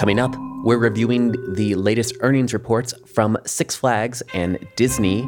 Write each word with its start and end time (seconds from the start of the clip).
Coming 0.00 0.18
up, 0.18 0.34
we're 0.64 0.78
reviewing 0.78 1.52
the 1.52 1.74
latest 1.74 2.16
earnings 2.20 2.54
reports 2.54 2.94
from 3.04 3.36
Six 3.44 3.76
Flags 3.76 4.22
and 4.32 4.58
Disney 4.74 5.20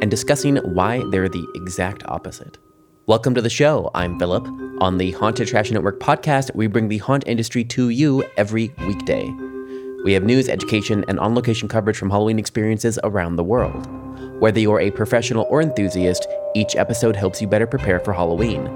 and 0.00 0.08
discussing 0.08 0.58
why 0.58 1.02
they're 1.10 1.28
the 1.28 1.44
exact 1.56 2.04
opposite. 2.06 2.56
Welcome 3.06 3.34
to 3.34 3.42
the 3.42 3.50
show. 3.50 3.90
I'm 3.92 4.20
Philip. 4.20 4.46
On 4.80 4.98
the 4.98 5.10
Haunted 5.10 5.48
Attraction 5.48 5.74
Network 5.74 5.98
podcast, 5.98 6.54
we 6.54 6.68
bring 6.68 6.86
the 6.86 6.98
haunt 6.98 7.24
industry 7.26 7.64
to 7.64 7.88
you 7.88 8.22
every 8.36 8.72
weekday. 8.86 9.28
We 10.04 10.12
have 10.12 10.22
news, 10.22 10.48
education, 10.48 11.04
and 11.08 11.18
on 11.18 11.34
location 11.34 11.66
coverage 11.66 11.96
from 11.98 12.10
Halloween 12.10 12.38
experiences 12.38 13.00
around 13.02 13.34
the 13.34 13.42
world. 13.42 13.88
Whether 14.40 14.60
you're 14.60 14.78
a 14.78 14.92
professional 14.92 15.48
or 15.50 15.60
enthusiast, 15.60 16.28
each 16.54 16.76
episode 16.76 17.16
helps 17.16 17.42
you 17.42 17.48
better 17.48 17.66
prepare 17.66 17.98
for 17.98 18.12
Halloween. 18.12 18.68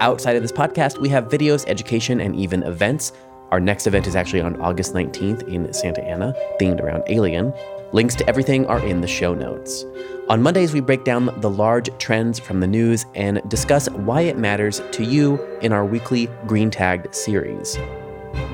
Outside 0.00 0.36
of 0.36 0.42
this 0.42 0.52
podcast, 0.52 0.98
we 1.00 1.08
have 1.10 1.28
videos, 1.28 1.64
education, 1.68 2.20
and 2.20 2.34
even 2.36 2.64
events. 2.64 3.12
Our 3.52 3.60
next 3.60 3.86
event 3.86 4.06
is 4.06 4.16
actually 4.16 4.40
on 4.40 4.60
August 4.60 4.92
19th 4.92 5.46
in 5.48 5.72
Santa 5.72 6.02
Ana, 6.02 6.34
themed 6.60 6.80
around 6.80 7.04
Alien. 7.06 7.52
Links 7.92 8.16
to 8.16 8.28
everything 8.28 8.66
are 8.66 8.84
in 8.84 9.00
the 9.00 9.06
show 9.06 9.34
notes. 9.34 9.84
On 10.28 10.42
Mondays, 10.42 10.72
we 10.72 10.80
break 10.80 11.04
down 11.04 11.30
the 11.40 11.48
large 11.48 11.88
trends 11.98 12.40
from 12.40 12.58
the 12.58 12.66
news 12.66 13.06
and 13.14 13.40
discuss 13.48 13.88
why 13.90 14.22
it 14.22 14.36
matters 14.36 14.82
to 14.90 15.04
you 15.04 15.40
in 15.62 15.72
our 15.72 15.84
weekly 15.84 16.28
Green 16.46 16.70
Tagged 16.70 17.14
series. 17.14 17.76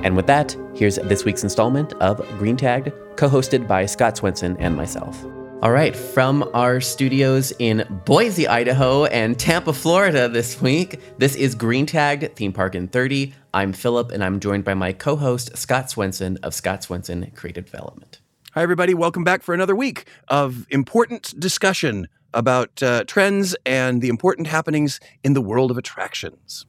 And 0.05 0.15
with 0.15 0.27
that, 0.27 0.55
here's 0.75 0.97
this 0.97 1.25
week's 1.25 1.43
installment 1.43 1.95
of 1.95 2.19
Green 2.39 2.59
Tagged, 2.59 2.93
co 3.17 3.29
hosted 3.29 3.67
by 3.67 3.87
Scott 3.87 4.19
Swenson 4.19 4.57
and 4.59 4.77
myself. 4.77 5.25
All 5.63 5.71
right, 5.71 5.95
from 5.95 6.51
our 6.55 6.81
studios 6.81 7.53
in 7.61 7.87
Boise, 8.05 8.49
Idaho, 8.49 9.05
and 9.05 9.39
Tampa, 9.39 9.73
Florida 9.73 10.29
this 10.29 10.61
week, 10.61 10.99
this 11.19 11.37
is 11.37 11.55
Green 11.55 11.87
Tagged 11.87 12.35
Theme 12.35 12.53
Park 12.53 12.75
in 12.75 12.89
30. 12.89 13.33
I'm 13.55 13.73
Philip, 13.73 14.11
and 14.11 14.25
I'm 14.25 14.41
joined 14.41 14.65
by 14.65 14.75
my 14.75 14.93
co 14.93 15.15
host, 15.15 15.57
Scott 15.57 15.89
Swenson 15.89 16.37
of 16.43 16.53
Scott 16.53 16.83
Swenson 16.83 17.31
Creative 17.37 17.65
Development. 17.65 18.21
Hi, 18.55 18.63
everybody. 18.63 18.93
Welcome 18.93 19.23
back 19.23 19.45
for 19.45 19.55
another 19.55 19.77
week 19.77 20.09
of 20.27 20.67
important 20.69 21.39
discussion 21.39 22.09
about 22.35 22.83
uh, 22.83 23.05
trends 23.05 23.55
and 23.65 24.03
the 24.03 24.09
important 24.09 24.49
happenings 24.49 24.99
in 25.23 25.35
the 25.35 25.41
world 25.41 25.71
of 25.71 25.79
attractions. 25.79 26.67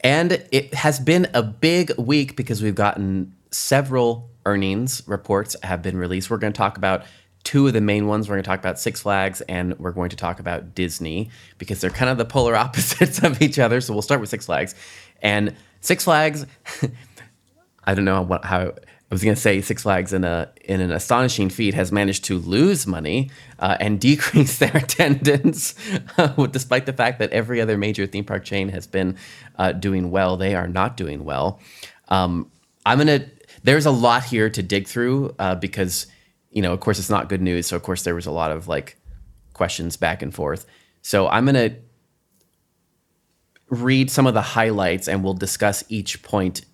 And 0.00 0.46
it 0.52 0.74
has 0.74 1.00
been 1.00 1.26
a 1.32 1.42
big 1.42 1.96
week 1.96 2.36
because 2.36 2.62
we've 2.62 2.74
gotten 2.74 3.34
several 3.50 4.28
earnings 4.44 5.02
reports 5.06 5.56
have 5.62 5.80
been 5.80 5.96
released. 5.96 6.28
We're 6.28 6.36
going 6.36 6.52
to 6.52 6.56
talk 6.56 6.76
about 6.76 7.04
two 7.46 7.68
of 7.68 7.72
the 7.72 7.80
main 7.80 8.08
ones. 8.08 8.28
We're 8.28 8.34
going 8.34 8.42
to 8.42 8.48
talk 8.48 8.58
about 8.58 8.78
Six 8.78 9.02
Flags 9.02 9.40
and 9.42 9.78
we're 9.78 9.92
going 9.92 10.10
to 10.10 10.16
talk 10.16 10.40
about 10.40 10.74
Disney 10.74 11.30
because 11.58 11.80
they're 11.80 11.90
kind 11.90 12.10
of 12.10 12.18
the 12.18 12.24
polar 12.24 12.56
opposites 12.64 13.22
of 13.22 13.40
each 13.40 13.58
other. 13.58 13.80
So 13.80 13.92
we'll 13.92 14.02
start 14.02 14.20
with 14.20 14.28
Six 14.28 14.46
Flags. 14.46 14.74
And 15.22 15.54
Six 15.80 16.04
Flags, 16.04 16.44
I 17.84 17.94
don't 17.94 18.04
know 18.04 18.20
what, 18.20 18.44
how. 18.44 18.72
I 19.08 19.14
was 19.14 19.22
going 19.22 19.36
to 19.36 19.40
say 19.40 19.60
Six 19.60 19.84
Flags 19.84 20.12
in 20.12 20.24
a 20.24 20.50
in 20.64 20.80
an 20.80 20.90
astonishing 20.90 21.48
feat 21.48 21.74
has 21.74 21.92
managed 21.92 22.24
to 22.24 22.38
lose 22.38 22.88
money 22.88 23.30
uh, 23.60 23.76
and 23.78 24.00
decrease 24.10 24.58
their 24.58 24.76
attendance, 24.76 25.76
despite 26.50 26.86
the 26.86 26.92
fact 26.92 27.20
that 27.20 27.30
every 27.30 27.60
other 27.60 27.78
major 27.78 28.04
theme 28.08 28.24
park 28.24 28.44
chain 28.44 28.70
has 28.70 28.88
been 28.88 29.16
uh, 29.58 29.70
doing 29.70 30.10
well. 30.10 30.36
They 30.36 30.56
are 30.56 30.66
not 30.66 30.96
doing 30.96 31.24
well. 31.24 31.60
Um, 32.08 32.50
I'm 32.84 32.98
gonna. 32.98 33.26
There's 33.62 33.86
a 33.86 33.92
lot 33.92 34.24
here 34.24 34.50
to 34.50 34.60
dig 34.60 34.88
through 34.88 35.36
uh, 35.38 35.54
because 35.54 36.08
you 36.56 36.62
know, 36.62 36.72
of 36.72 36.80
course, 36.80 36.98
it's 36.98 37.10
not 37.10 37.28
good 37.28 37.42
news. 37.42 37.66
So, 37.66 37.76
of 37.76 37.82
course, 37.82 38.02
there 38.02 38.14
was 38.14 38.24
a 38.24 38.30
lot 38.30 38.50
of 38.50 38.66
like 38.66 38.96
questions 39.52 39.98
back 39.98 40.22
and 40.22 40.34
forth. 40.34 40.64
So, 41.02 41.28
I'm 41.28 41.44
going 41.44 41.70
to 41.70 41.76
read 43.68 44.10
some 44.10 44.26
of 44.26 44.32
the 44.32 44.40
highlights 44.40 45.06
and 45.06 45.22
we'll 45.22 45.34
discuss 45.34 45.84
each 45.90 46.22
point 46.22 46.64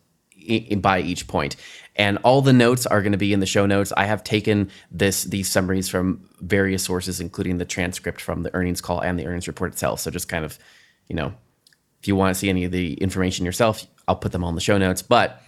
I- 0.49 0.77
by 0.77 1.01
each 1.01 1.27
point. 1.27 1.57
And 1.97 2.19
all 2.19 2.43
the 2.43 2.53
notes 2.53 2.87
are 2.87 3.03
going 3.03 3.13
to 3.13 3.19
be 3.19 3.33
in 3.33 3.41
the 3.41 3.47
show 3.47 3.67
notes. 3.67 3.93
I 3.97 4.05
have 4.05 4.23
taken 4.23 4.71
this 4.93 5.25
these 5.25 5.51
summaries 5.51 5.89
from 5.89 6.29
various 6.41 6.85
sources, 6.85 7.21
including 7.21 7.59
the 7.59 7.65
transcript 7.65 8.21
from 8.21 8.45
the 8.45 8.55
earnings 8.55 8.81
call 8.81 9.01
and 9.01 9.19
the 9.19 9.27
earnings 9.27 9.49
report 9.49 9.73
itself. 9.73 9.99
So 9.99 10.13
just 10.13 10.29
kind 10.29 10.45
of, 10.45 10.61
you 11.09 11.17
know, 11.17 11.35
if 12.01 12.07
you 12.07 12.15
want 12.15 12.33
to 12.35 12.39
see 12.39 12.49
any 12.49 12.63
of 12.63 12.71
the 12.71 12.95
information 12.95 13.45
yourself, 13.45 13.85
I'll 14.07 14.15
put 14.15 14.31
them 14.31 14.45
on 14.45 14.55
the 14.55 14.61
show 14.61 14.79
notes. 14.79 15.03
But 15.03 15.43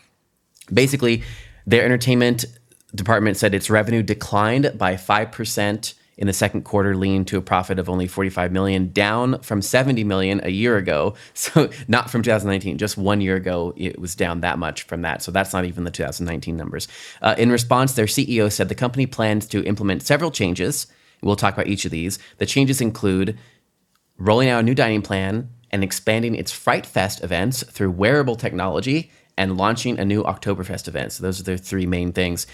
basically, 0.73 1.23
their 1.67 1.85
entertainment 1.85 2.45
department 2.95 3.37
said 3.37 3.55
its 3.55 3.71
revenue 3.71 4.03
declined 4.03 4.73
by 4.77 4.95
5% 4.95 5.95
in 6.17 6.27
the 6.27 6.33
second 6.33 6.63
quarter 6.63 6.97
leading 6.97 7.25
to 7.25 7.39
a 7.39 7.43
profit 7.43 7.79
of 7.79 7.89
only 7.89 8.07
45 8.07 8.53
million 8.53 8.93
down 8.93 9.41
from 9.41 9.61
70 9.61 10.05
million 10.05 10.41
a 10.45 10.51
year 10.51 10.77
ago. 10.77 11.15
So 11.35 11.71
not 11.89 12.11
from 12.11 12.23
2019 12.23 12.79
just 12.79 12.97
one 12.97 13.21
year 13.21 13.37
ago 13.37 13.75
it 13.77 13.99
was 13.99 14.15
down 14.15 14.41
that 14.41 14.59
much 14.59 14.85
from 14.85 15.03
that. 15.03 15.23
So 15.23 15.31
that's 15.31 15.53
not 15.53 15.65
even 15.65 15.85
the 15.85 15.91
2019 15.91 16.57
numbers. 16.57 16.89
Uh, 17.21 17.35
in 17.37 17.51
response 17.51 17.93
their 17.93 18.07
ceo 18.07 18.51
said 18.51 18.69
the 18.69 18.75
company 18.75 19.07
plans 19.07 19.47
to 19.49 19.65
implement 19.65 20.03
several 20.03 20.31
changes. 20.31 20.87
We'll 21.23 21.37
talk 21.37 21.55
about 21.55 21.67
each 21.67 21.85
of 21.85 21.91
these. 21.91 22.19
The 22.39 22.47
changes 22.47 22.81
include 22.81 23.39
rolling 24.17 24.49
out 24.49 24.61
a 24.61 24.63
new 24.63 24.75
dining 24.75 25.03
plan 25.03 25.51
and 25.71 25.83
expanding 25.83 26.35
its 26.35 26.53
fright 26.53 26.87
fest 26.87 27.23
events 27.23 27.63
through 27.65 27.91
wearable 27.91 28.37
technology 28.37 29.11
and 29.37 29.57
launching 29.57 29.99
a 29.99 30.05
new 30.05 30.23
oktoberfest 30.23 30.89
event. 30.89 31.13
So 31.13 31.23
those 31.23 31.41
are 31.41 31.45
the 31.45 31.59
three 31.59 31.87
main 31.87 32.13
things 32.13 32.47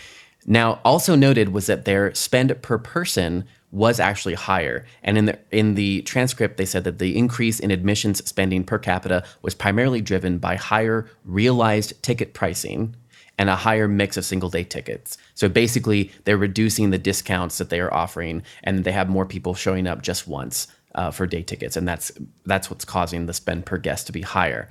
now, 0.47 0.81
also 0.85 1.15
noted 1.15 1.51
was 1.51 1.67
that 1.67 1.85
their 1.85 2.15
spend 2.15 2.61
per 2.63 2.79
person 2.79 3.45
was 3.73 4.01
actually 4.01 4.35
higher. 4.35 4.85
And 5.03 5.17
in 5.17 5.27
the 5.27 5.39
in 5.51 5.75
the 5.75 6.03
transcript, 6.03 6.57
they 6.57 6.65
said 6.65 6.85
that 6.85 6.99
the 6.99 7.17
increase 7.17 7.61
in 7.61 7.71
admissions 7.71 8.25
spending 8.27 8.65
per 8.65 8.79
capita 8.79 9.25
was 9.43 9.55
primarily 9.55 10.01
driven 10.01 10.39
by 10.39 10.57
higher 10.57 11.09
realized 11.25 12.03
ticket 12.03 12.35
pricing 12.35 12.97
and 13.39 13.49
a 13.49 13.57
higher 13.57 13.89
mix 13.89 14.17
of 14.17 14.25
single 14.25 14.51
day 14.51 14.65
tickets. 14.65 15.17
So 15.35 15.49
basically, 15.49 16.11
they're 16.25 16.37
reducing 16.37 16.91
the 16.91 16.99
discounts 16.99 17.59
that 17.59 17.71
they 17.71 17.81
are 17.81 17.93
offering, 17.93 18.43
and 18.65 18.85
they 18.85 18.93
have 18.93 19.09
more 19.09 19.25
people 19.25 19.55
showing 19.55 19.87
up 19.87 20.03
just 20.03 20.27
once 20.27 20.67
uh, 20.95 21.11
for 21.11 21.27
day 21.27 21.43
tickets, 21.43 21.77
and 21.77 21.87
that's 21.87 22.11
that's 22.45 22.71
what's 22.71 22.85
causing 22.85 23.27
the 23.27 23.33
spend 23.33 23.67
per 23.67 23.79
guest 23.79 24.07
to 24.07 24.13
be 24.13 24.23
higher. 24.23 24.69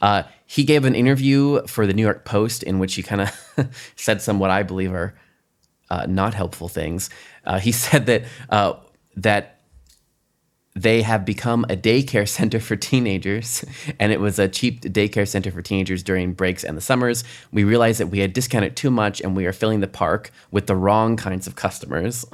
Uh, 0.00 0.24
he 0.46 0.64
gave 0.64 0.84
an 0.84 0.94
interview 0.94 1.66
for 1.66 1.86
the 1.86 1.94
New 1.94 2.02
York 2.02 2.24
Post 2.24 2.62
in 2.62 2.78
which 2.78 2.94
he 2.94 3.02
kind 3.02 3.22
of 3.22 3.72
said 3.96 4.20
some 4.20 4.38
what 4.38 4.50
I 4.50 4.62
believe 4.62 4.92
are 4.92 5.14
uh, 5.90 6.06
not 6.08 6.34
helpful 6.34 6.68
things. 6.68 7.10
Uh, 7.44 7.58
he 7.58 7.72
said 7.86 8.06
that 8.06 8.24
uh, 8.50 8.74
that 9.16 9.50
they 10.76 11.02
have 11.02 11.24
become 11.24 11.64
a 11.68 11.76
daycare 11.76 12.28
center 12.28 12.58
for 12.58 12.74
teenagers, 12.74 13.64
and 14.00 14.12
it 14.12 14.20
was 14.20 14.38
a 14.38 14.48
cheap 14.48 14.80
daycare 14.82 15.26
center 15.26 15.50
for 15.50 15.62
teenagers 15.62 16.02
during 16.02 16.32
breaks 16.32 16.64
and 16.64 16.76
the 16.76 16.82
summers. 16.82 17.22
We 17.52 17.64
realized 17.64 18.00
that 18.00 18.08
we 18.08 18.18
had 18.18 18.32
discounted 18.32 18.76
too 18.76 18.90
much, 18.90 19.20
and 19.20 19.36
we 19.36 19.46
are 19.46 19.52
filling 19.52 19.80
the 19.80 19.88
park 19.88 20.30
with 20.50 20.66
the 20.66 20.76
wrong 20.76 21.16
kinds 21.16 21.46
of 21.46 21.54
customers. 21.54 22.26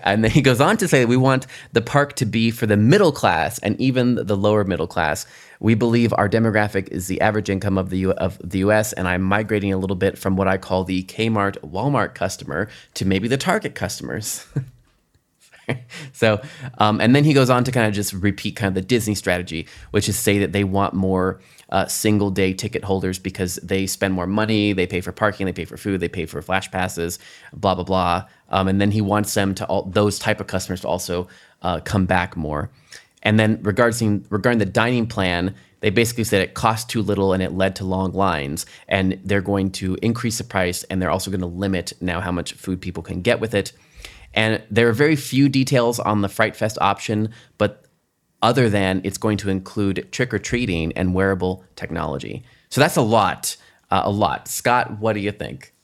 And 0.00 0.24
then 0.24 0.30
he 0.30 0.42
goes 0.42 0.60
on 0.60 0.76
to 0.78 0.88
say 0.88 1.00
that 1.00 1.08
we 1.08 1.16
want 1.16 1.46
the 1.72 1.80
park 1.80 2.14
to 2.16 2.26
be 2.26 2.50
for 2.50 2.66
the 2.66 2.76
middle 2.76 3.12
class 3.12 3.58
and 3.60 3.80
even 3.80 4.14
the 4.14 4.36
lower 4.36 4.64
middle 4.64 4.86
class. 4.86 5.26
We 5.60 5.74
believe 5.74 6.14
our 6.16 6.28
demographic 6.28 6.88
is 6.88 7.06
the 7.06 7.20
average 7.20 7.50
income 7.50 7.76
of 7.76 7.90
the 7.90 7.98
U- 7.98 8.12
of 8.12 8.38
the 8.42 8.58
U.S. 8.60 8.92
and 8.94 9.06
I'm 9.06 9.22
migrating 9.22 9.72
a 9.72 9.78
little 9.78 9.96
bit 9.96 10.16
from 10.18 10.36
what 10.36 10.48
I 10.48 10.56
call 10.56 10.84
the 10.84 11.02
Kmart, 11.04 11.58
Walmart 11.58 12.14
customer 12.14 12.68
to 12.94 13.04
maybe 13.04 13.28
the 13.28 13.36
Target 13.36 13.74
customers. 13.74 14.46
so, 16.12 16.40
um, 16.78 17.00
and 17.00 17.14
then 17.14 17.24
he 17.24 17.32
goes 17.32 17.50
on 17.50 17.64
to 17.64 17.72
kind 17.72 17.86
of 17.86 17.92
just 17.92 18.12
repeat 18.12 18.56
kind 18.56 18.68
of 18.68 18.74
the 18.74 18.86
Disney 18.86 19.14
strategy, 19.14 19.66
which 19.90 20.08
is 20.08 20.18
say 20.18 20.38
that 20.38 20.52
they 20.52 20.64
want 20.64 20.94
more 20.94 21.40
uh, 21.70 21.86
single 21.86 22.30
day 22.30 22.52
ticket 22.52 22.84
holders 22.84 23.18
because 23.18 23.56
they 23.62 23.86
spend 23.86 24.14
more 24.14 24.26
money, 24.26 24.72
they 24.72 24.86
pay 24.86 25.00
for 25.00 25.12
parking, 25.12 25.46
they 25.46 25.52
pay 25.52 25.64
for 25.64 25.76
food, 25.76 26.00
they 26.00 26.08
pay 26.08 26.26
for 26.26 26.42
flash 26.42 26.70
passes, 26.70 27.18
blah 27.52 27.74
blah 27.74 27.84
blah. 27.84 28.26
Um, 28.50 28.68
and 28.68 28.80
then 28.80 28.90
he 28.90 29.00
wants 29.00 29.34
them 29.34 29.54
to 29.56 29.66
all 29.66 29.82
those 29.84 30.18
type 30.18 30.40
of 30.40 30.46
customers 30.46 30.80
to 30.82 30.88
also 30.88 31.28
uh, 31.62 31.80
come 31.80 32.06
back 32.06 32.36
more. 32.36 32.70
And 33.22 33.38
then 33.38 33.60
regarding 33.62 34.26
regarding 34.30 34.58
the 34.58 34.66
dining 34.66 35.06
plan, 35.06 35.54
they 35.80 35.90
basically 35.90 36.24
said 36.24 36.42
it 36.42 36.54
cost 36.54 36.88
too 36.88 37.02
little 37.02 37.32
and 37.32 37.42
it 37.42 37.52
led 37.52 37.76
to 37.76 37.84
long 37.84 38.12
lines. 38.12 38.66
And 38.88 39.20
they're 39.24 39.40
going 39.40 39.70
to 39.72 39.96
increase 40.02 40.38
the 40.38 40.44
price 40.44 40.84
and 40.84 41.00
they're 41.00 41.10
also 41.10 41.30
going 41.30 41.40
to 41.40 41.46
limit 41.46 41.92
now 42.00 42.20
how 42.20 42.32
much 42.32 42.52
food 42.54 42.80
people 42.80 43.02
can 43.02 43.22
get 43.22 43.40
with 43.40 43.54
it. 43.54 43.72
And 44.32 44.62
there 44.70 44.88
are 44.88 44.92
very 44.92 45.16
few 45.16 45.48
details 45.48 45.98
on 45.98 46.20
the 46.22 46.28
Fright 46.28 46.54
Fest 46.54 46.78
option, 46.80 47.30
but 47.58 47.84
other 48.42 48.68
than 48.68 49.00
it's 49.04 49.18
going 49.18 49.36
to 49.38 49.50
include 49.50 50.08
trick 50.12 50.32
or 50.32 50.38
treating 50.38 50.92
and 50.92 51.14
wearable 51.14 51.64
technology. 51.76 52.44
So 52.70 52.80
that's 52.80 52.96
a 52.96 53.02
lot, 53.02 53.56
uh, 53.90 54.02
a 54.04 54.10
lot. 54.10 54.48
Scott, 54.48 54.98
what 54.98 55.14
do 55.14 55.20
you 55.20 55.32
think? 55.32 55.74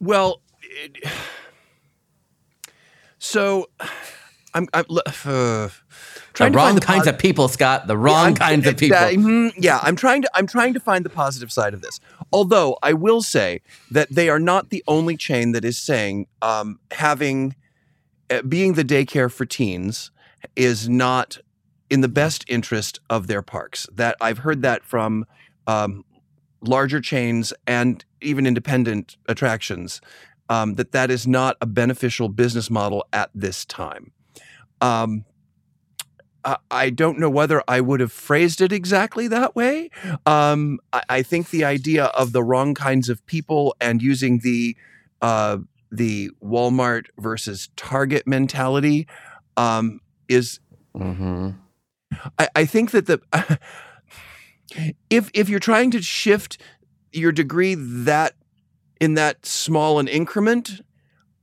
Well, 0.00 0.40
it, 0.62 0.96
so 3.18 3.68
I'm, 4.54 4.66
I'm 4.72 4.84
uh, 4.88 5.68
the 6.34 6.50
wrong 6.50 6.78
kinds 6.78 7.06
of 7.06 7.18
people, 7.18 7.48
Scott. 7.48 7.86
The 7.86 7.96
wrong 7.96 8.30
yeah, 8.30 8.36
kinds 8.36 8.66
of 8.66 8.76
people. 8.78 8.96
Uh, 8.96 9.50
yeah, 9.56 9.78
I'm 9.82 9.96
trying 9.96 10.22
to 10.22 10.30
I'm 10.34 10.46
trying 10.46 10.74
to 10.74 10.80
find 10.80 11.04
the 11.04 11.10
positive 11.10 11.52
side 11.52 11.74
of 11.74 11.82
this. 11.82 12.00
Although 12.32 12.78
I 12.82 12.92
will 12.92 13.22
say 13.22 13.60
that 13.90 14.08
they 14.10 14.28
are 14.28 14.38
not 14.38 14.70
the 14.70 14.82
only 14.88 15.16
chain 15.16 15.52
that 15.52 15.64
is 15.64 15.78
saying 15.78 16.26
um, 16.40 16.80
having 16.92 17.54
uh, 18.30 18.42
being 18.42 18.74
the 18.74 18.84
daycare 18.84 19.30
for 19.30 19.44
teens 19.44 20.10
is 20.56 20.88
not 20.88 21.38
in 21.88 22.00
the 22.00 22.08
best 22.08 22.44
interest 22.48 23.00
of 23.10 23.26
their 23.26 23.42
parks. 23.42 23.88
That 23.92 24.16
I've 24.20 24.38
heard 24.38 24.62
that 24.62 24.84
from 24.84 25.26
um, 25.66 26.04
larger 26.60 27.00
chains 27.00 27.52
and 27.66 28.04
even 28.20 28.46
independent 28.46 29.16
attractions 29.28 30.00
um, 30.48 30.74
that 30.74 30.92
that 30.92 31.10
is 31.10 31.26
not 31.26 31.56
a 31.60 31.66
beneficial 31.66 32.28
business 32.28 32.70
model 32.70 33.06
at 33.12 33.30
this 33.34 33.64
time. 33.64 34.12
Um, 34.80 35.24
I 36.70 36.88
don't 36.88 37.18
know 37.18 37.28
whether 37.28 37.62
I 37.68 37.82
would 37.82 38.00
have 38.00 38.12
phrased 38.12 38.62
it 38.62 38.72
exactly 38.72 39.28
that 39.28 39.54
way. 39.54 39.90
Um, 40.24 40.80
I, 40.90 41.02
I, 41.08 41.22
think 41.22 41.50
the 41.50 41.64
idea 41.64 42.06
of 42.06 42.32
the 42.32 42.42
wrong 42.42 42.72
kinds 42.72 43.10
of 43.10 43.24
people 43.26 43.76
and 43.78 44.00
using 44.00 44.38
the 44.38 44.74
uh, 45.20 45.58
the 45.92 46.30
Walmart 46.42 47.08
versus 47.18 47.68
Target 47.76 48.26
mentality 48.26 49.06
um, 49.58 50.00
is. 50.30 50.60
Mm-hmm. 50.96 51.50
I, 52.38 52.48
I, 52.56 52.64
think 52.64 52.90
that 52.92 53.06
the 53.06 53.20
if 55.10 55.30
if 55.34 55.48
you're 55.48 55.60
trying 55.60 55.90
to 55.92 56.02
shift 56.02 56.58
your 57.12 57.32
degree 57.32 57.74
that 57.74 58.34
in 59.00 59.14
that 59.14 59.46
small 59.46 59.98
an 59.98 60.08
increment, 60.08 60.80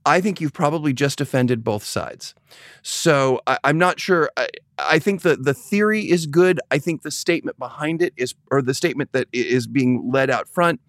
I 0.04 0.20
think 0.20 0.40
you've 0.40 0.52
probably 0.52 0.92
just 0.92 1.20
offended 1.20 1.64
both 1.64 1.84
sides. 1.84 2.34
So 2.82 3.40
I, 3.46 3.58
am 3.64 3.78
not 3.78 4.00
sure. 4.00 4.30
I, 4.36 4.48
I 4.78 4.98
think 4.98 5.22
the 5.22 5.36
the 5.36 5.54
theory 5.54 6.08
is 6.08 6.26
good. 6.26 6.60
I 6.70 6.78
think 6.78 7.02
the 7.02 7.10
statement 7.10 7.58
behind 7.58 8.02
it 8.02 8.14
is, 8.16 8.34
or 8.50 8.62
the 8.62 8.74
statement 8.74 9.12
that 9.12 9.28
is 9.32 9.66
being 9.66 10.10
led 10.10 10.30
out 10.30 10.48
front, 10.48 10.80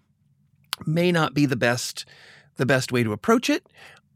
may 0.86 1.12
not 1.12 1.34
be 1.34 1.46
the 1.46 1.56
best 1.56 2.06
the 2.56 2.66
best 2.66 2.92
way 2.92 3.02
to 3.02 3.12
approach 3.12 3.50
it. 3.50 3.66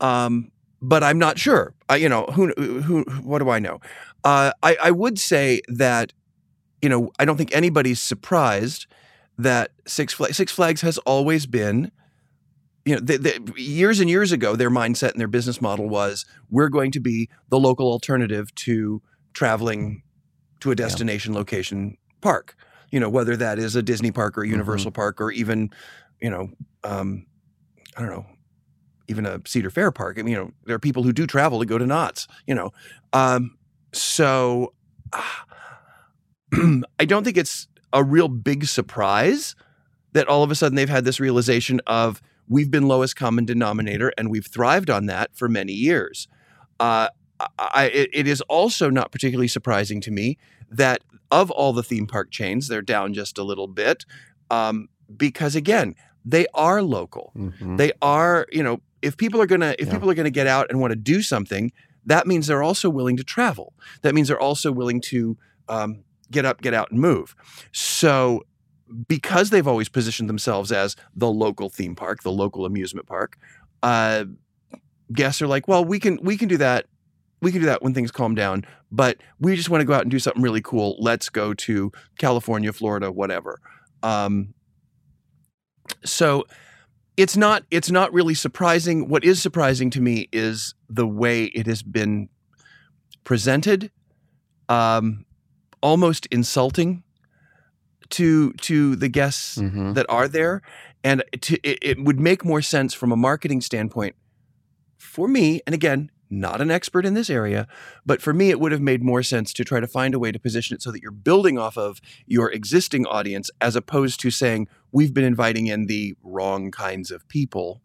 Um, 0.00 0.50
but 0.84 1.02
I'm 1.02 1.18
not 1.18 1.38
sure. 1.38 1.74
I, 1.88 1.96
you 1.96 2.08
know, 2.08 2.26
who 2.26 2.52
who 2.52 3.02
what 3.22 3.38
do 3.38 3.48
I 3.48 3.58
know? 3.58 3.80
Uh, 4.22 4.52
I 4.62 4.76
I 4.82 4.90
would 4.90 5.18
say 5.18 5.62
that 5.68 6.12
you 6.82 6.88
know 6.88 7.10
I 7.18 7.24
don't 7.24 7.36
think 7.36 7.54
anybody's 7.54 8.00
surprised 8.00 8.86
that 9.38 9.72
Six 9.86 10.12
Flags, 10.12 10.36
Six 10.36 10.52
Flags 10.52 10.82
has 10.82 10.98
always 10.98 11.46
been 11.46 11.90
you 12.84 13.00
know, 13.00 13.16
years 13.56 13.98
and 14.00 14.10
years 14.10 14.30
ago, 14.30 14.56
their 14.56 14.70
mindset 14.70 15.12
and 15.12 15.20
their 15.20 15.28
business 15.28 15.60
model 15.62 15.88
was 15.88 16.26
we're 16.50 16.68
going 16.68 16.90
to 16.90 17.00
be 17.00 17.30
the 17.48 17.58
local 17.58 17.90
alternative 17.90 18.54
to 18.56 19.00
traveling 19.32 20.02
to 20.60 20.70
a 20.70 20.74
destination 20.74 21.32
yeah. 21.32 21.38
location 21.38 21.96
park. 22.20 22.56
You 22.90 23.00
know, 23.00 23.08
whether 23.08 23.36
that 23.36 23.58
is 23.58 23.74
a 23.74 23.82
Disney 23.82 24.10
park 24.10 24.36
or 24.36 24.42
a 24.42 24.48
Universal 24.48 24.90
mm-hmm. 24.90 25.00
park 25.00 25.20
or 25.20 25.32
even, 25.32 25.70
you 26.20 26.28
know, 26.28 26.50
um, 26.84 27.26
I 27.96 28.00
don't 28.02 28.10
know, 28.10 28.26
even 29.08 29.26
a 29.26 29.40
Cedar 29.46 29.70
Fair 29.70 29.90
park. 29.90 30.18
I 30.18 30.22
mean, 30.22 30.32
you 30.32 30.38
know, 30.38 30.52
there 30.64 30.76
are 30.76 30.80
people 30.80 31.02
who 31.02 31.12
do 31.12 31.26
travel 31.26 31.60
to 31.60 31.66
go 31.66 31.78
to 31.78 31.86
Knott's. 31.86 32.26
You 32.46 32.54
know, 32.54 32.72
um, 33.12 33.56
so 33.92 34.72
uh, 35.12 35.22
I 36.98 37.04
don't 37.04 37.24
think 37.24 37.36
it's 37.36 37.68
a 37.92 38.02
real 38.02 38.28
big 38.28 38.66
surprise 38.66 39.54
that 40.12 40.28
all 40.28 40.42
of 40.42 40.50
a 40.50 40.54
sudden 40.54 40.76
they've 40.76 40.88
had 40.88 41.04
this 41.04 41.20
realization 41.20 41.80
of 41.86 42.20
we've 42.48 42.70
been 42.70 42.88
lowest 42.88 43.16
common 43.16 43.44
denominator 43.44 44.12
and 44.18 44.30
we've 44.30 44.46
thrived 44.46 44.90
on 44.90 45.06
that 45.06 45.34
for 45.34 45.48
many 45.48 45.72
years. 45.72 46.28
Uh, 46.80 47.08
I, 47.58 47.90
it 48.12 48.26
is 48.26 48.40
also 48.42 48.90
not 48.90 49.12
particularly 49.12 49.48
surprising 49.48 50.00
to 50.02 50.10
me 50.10 50.38
that 50.70 51.02
of 51.30 51.50
all 51.50 51.72
the 51.72 51.82
theme 51.82 52.06
park 52.06 52.30
chains, 52.30 52.68
they're 52.68 52.82
down 52.82 53.12
just 53.12 53.38
a 53.38 53.42
little 53.42 53.66
bit 53.66 54.04
um, 54.50 54.88
because 55.16 55.56
again, 55.56 55.94
they 56.24 56.46
are 56.54 56.82
local. 56.82 57.32
Mm-hmm. 57.36 57.76
They 57.76 57.92
are, 58.00 58.46
you 58.50 58.62
know, 58.62 58.80
if 59.04 59.16
people 59.16 59.40
are 59.40 59.46
gonna 59.46 59.74
if 59.78 59.86
yeah. 59.86 59.92
people 59.92 60.10
are 60.10 60.14
gonna 60.14 60.30
get 60.30 60.46
out 60.46 60.66
and 60.70 60.80
want 60.80 60.92
to 60.92 60.96
do 60.96 61.22
something, 61.22 61.72
that 62.06 62.26
means 62.26 62.46
they're 62.46 62.62
also 62.62 62.90
willing 62.90 63.16
to 63.16 63.24
travel. 63.24 63.74
That 64.02 64.14
means 64.14 64.28
they're 64.28 64.40
also 64.40 64.72
willing 64.72 65.00
to 65.02 65.36
um, 65.68 66.04
get 66.30 66.44
up, 66.44 66.60
get 66.60 66.74
out, 66.74 66.90
and 66.90 67.00
move. 67.00 67.34
So 67.72 68.44
because 69.08 69.50
they've 69.50 69.66
always 69.66 69.88
positioned 69.88 70.28
themselves 70.28 70.70
as 70.72 70.96
the 71.14 71.30
local 71.30 71.68
theme 71.68 71.94
park, 71.94 72.22
the 72.22 72.32
local 72.32 72.66
amusement 72.66 73.06
park, 73.06 73.38
uh, 73.82 74.24
guests 75.12 75.40
are 75.42 75.46
like, 75.46 75.68
well, 75.68 75.84
we 75.84 75.98
can 75.98 76.18
we 76.22 76.36
can 76.36 76.48
do 76.48 76.56
that. 76.58 76.86
We 77.42 77.52
can 77.52 77.60
do 77.60 77.66
that 77.66 77.82
when 77.82 77.92
things 77.92 78.10
calm 78.10 78.34
down, 78.34 78.64
but 78.90 79.18
we 79.38 79.54
just 79.54 79.68
want 79.68 79.82
to 79.82 79.84
go 79.84 79.92
out 79.92 80.02
and 80.02 80.10
do 80.10 80.18
something 80.18 80.42
really 80.42 80.62
cool. 80.62 80.96
Let's 80.98 81.28
go 81.28 81.52
to 81.52 81.92
California, 82.18 82.72
Florida, 82.72 83.12
whatever. 83.12 83.60
Um, 84.02 84.54
so 86.04 86.44
it's 87.16 87.36
not 87.36 87.64
it's 87.70 87.90
not 87.90 88.12
really 88.12 88.34
surprising. 88.34 89.08
What 89.08 89.24
is 89.24 89.40
surprising 89.40 89.90
to 89.90 90.00
me 90.00 90.28
is 90.32 90.74
the 90.88 91.06
way 91.06 91.44
it 91.44 91.66
has 91.66 91.82
been 91.82 92.28
presented, 93.22 93.90
um, 94.68 95.24
almost 95.80 96.26
insulting 96.26 97.02
to 98.10 98.52
to 98.54 98.96
the 98.96 99.08
guests 99.08 99.56
mm-hmm. 99.56 99.92
that 99.92 100.06
are 100.08 100.28
there, 100.28 100.62
and 101.02 101.22
to, 101.42 101.58
it, 101.62 101.78
it 101.82 102.04
would 102.04 102.18
make 102.20 102.44
more 102.44 102.62
sense 102.62 102.94
from 102.94 103.12
a 103.12 103.16
marketing 103.16 103.60
standpoint 103.60 104.16
for 104.98 105.28
me. 105.28 105.60
And 105.66 105.74
again, 105.74 106.10
not 106.30 106.60
an 106.60 106.70
expert 106.70 107.04
in 107.06 107.14
this 107.14 107.30
area, 107.30 107.66
but 108.04 108.20
for 108.20 108.32
me, 108.32 108.50
it 108.50 108.58
would 108.58 108.72
have 108.72 108.80
made 108.80 109.02
more 109.02 109.22
sense 109.22 109.52
to 109.52 109.64
try 109.64 109.80
to 109.80 109.86
find 109.86 110.14
a 110.14 110.18
way 110.18 110.32
to 110.32 110.38
position 110.38 110.74
it 110.74 110.82
so 110.82 110.90
that 110.90 111.02
you're 111.02 111.10
building 111.10 111.58
off 111.58 111.76
of 111.76 112.00
your 112.26 112.50
existing 112.50 113.06
audience 113.06 113.50
as 113.60 113.76
opposed 113.76 114.20
to 114.20 114.30
saying, 114.30 114.68
we've 114.92 115.14
been 115.14 115.24
inviting 115.24 115.66
in 115.66 115.86
the 115.86 116.14
wrong 116.22 116.70
kinds 116.70 117.10
of 117.10 117.26
people 117.28 117.82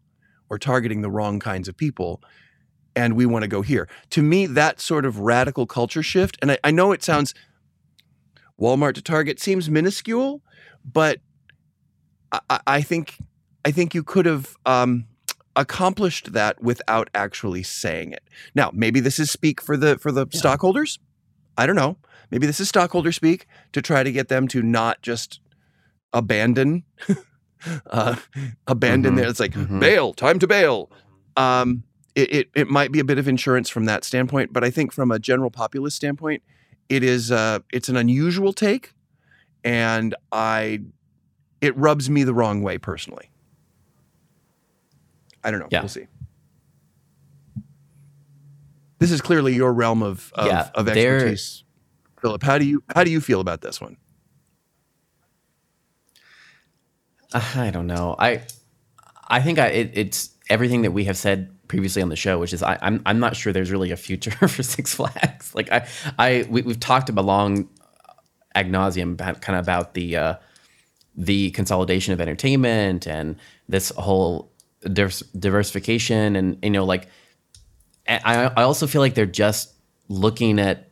or 0.48 0.58
targeting 0.58 1.02
the 1.02 1.10
wrong 1.10 1.38
kinds 1.38 1.68
of 1.68 1.76
people. 1.76 2.22
And 2.96 3.14
we 3.14 3.24
want 3.24 3.44
to 3.44 3.48
go 3.48 3.62
here. 3.62 3.88
To 4.10 4.22
me, 4.22 4.46
that 4.46 4.80
sort 4.80 5.04
of 5.04 5.20
radical 5.20 5.66
culture 5.66 6.02
shift, 6.02 6.36
and 6.42 6.52
I, 6.52 6.58
I 6.64 6.70
know 6.72 6.92
it 6.92 7.04
sounds 7.04 7.34
Walmart 8.60 8.94
to 8.94 9.02
Target 9.02 9.40
seems 9.40 9.70
minuscule, 9.70 10.42
but 10.84 11.20
I, 12.32 12.60
I 12.66 12.82
think 12.82 13.16
I 13.64 13.70
think 13.70 13.94
you 13.94 14.02
could 14.02 14.26
have 14.26 14.56
um, 14.66 15.06
accomplished 15.56 16.32
that 16.32 16.62
without 16.62 17.10
actually 17.14 17.62
saying 17.62 18.12
it. 18.12 18.22
Now, 18.54 18.70
maybe 18.72 19.00
this 19.00 19.18
is 19.18 19.30
speak 19.30 19.60
for 19.60 19.76
the 19.76 19.98
for 19.98 20.12
the 20.12 20.26
yeah. 20.30 20.38
stockholders. 20.38 20.98
I 21.56 21.66
don't 21.66 21.76
know. 21.76 21.96
Maybe 22.30 22.46
this 22.46 22.60
is 22.60 22.68
stockholder 22.68 23.12
speak 23.12 23.46
to 23.72 23.82
try 23.82 24.02
to 24.02 24.12
get 24.12 24.28
them 24.28 24.46
to 24.48 24.62
not 24.62 25.02
just 25.02 25.40
abandon 26.12 26.84
uh, 27.90 28.16
abandon 28.66 29.12
mm-hmm. 29.12 29.20
there. 29.20 29.28
It's 29.28 29.40
like 29.40 29.52
mm-hmm. 29.52 29.80
bail, 29.80 30.14
time 30.14 30.38
to 30.38 30.46
bail. 30.46 30.90
Um, 31.36 31.84
it, 32.14 32.34
it, 32.34 32.50
it 32.54 32.68
might 32.68 32.92
be 32.92 33.00
a 33.00 33.04
bit 33.04 33.18
of 33.18 33.28
insurance 33.28 33.68
from 33.68 33.84
that 33.84 34.04
standpoint, 34.04 34.52
but 34.52 34.64
I 34.64 34.70
think 34.70 34.92
from 34.92 35.10
a 35.10 35.18
general 35.18 35.50
populist 35.50 35.96
standpoint, 35.96 36.42
it 36.88 37.04
is 37.04 37.30
uh, 37.30 37.60
it's 37.72 37.88
an 37.88 37.96
unusual 37.96 38.52
take, 38.52 38.94
and 39.62 40.14
I 40.32 40.80
it 41.60 41.76
rubs 41.76 42.10
me 42.10 42.24
the 42.24 42.34
wrong 42.34 42.62
way 42.62 42.78
personally. 42.78 43.30
I 45.42 45.50
don't 45.50 45.60
know. 45.60 45.68
Yeah. 45.70 45.80
We'll 45.80 45.88
see. 45.88 46.06
This 48.98 49.10
is 49.10 49.20
clearly 49.20 49.54
your 49.54 49.72
realm 49.72 50.02
of 50.02 50.30
of, 50.34 50.46
yeah, 50.46 50.70
of 50.74 50.86
expertise, 50.86 51.64
Philip. 52.20 52.42
How 52.42 52.58
do 52.58 52.66
you 52.66 52.82
how 52.94 53.02
do 53.02 53.10
you 53.10 53.20
feel 53.20 53.40
about 53.40 53.62
this 53.62 53.80
one? 53.80 53.96
I 57.32 57.70
don't 57.70 57.86
know. 57.86 58.16
I 58.18 58.42
I 59.28 59.40
think 59.40 59.58
I, 59.58 59.68
it, 59.68 59.92
it's 59.94 60.30
everything 60.50 60.82
that 60.82 60.90
we 60.90 61.04
have 61.04 61.16
said 61.16 61.50
previously 61.68 62.02
on 62.02 62.08
the 62.08 62.16
show, 62.16 62.38
which 62.38 62.52
is 62.52 62.62
I, 62.62 62.74
am 62.74 62.78
I'm, 62.82 63.02
I'm 63.06 63.20
not 63.20 63.36
sure 63.36 63.52
there's 63.52 63.70
really 63.70 63.92
a 63.92 63.96
future 63.96 64.30
for 64.48 64.62
Six 64.62 64.94
Flags. 64.94 65.54
Like 65.54 65.70
I 65.72 65.86
I 66.18 66.46
we, 66.50 66.62
have 66.62 66.80
talked 66.80 67.08
about 67.08 67.24
long 67.24 67.68
ad 68.54 68.70
nauseum 68.70 69.16
kind 69.16 69.58
of 69.58 69.64
about 69.64 69.94
the 69.94 70.16
uh, 70.16 70.34
the 71.16 71.50
consolidation 71.52 72.12
of 72.12 72.20
entertainment 72.20 73.06
and 73.06 73.36
this 73.68 73.90
whole 73.96 74.49
diversification 74.80 76.36
and 76.36 76.58
you 76.62 76.70
know 76.70 76.84
like 76.84 77.08
I 78.08 78.50
I 78.56 78.62
also 78.62 78.86
feel 78.86 79.00
like 79.00 79.14
they're 79.14 79.26
just 79.26 79.74
looking 80.08 80.58
at 80.58 80.90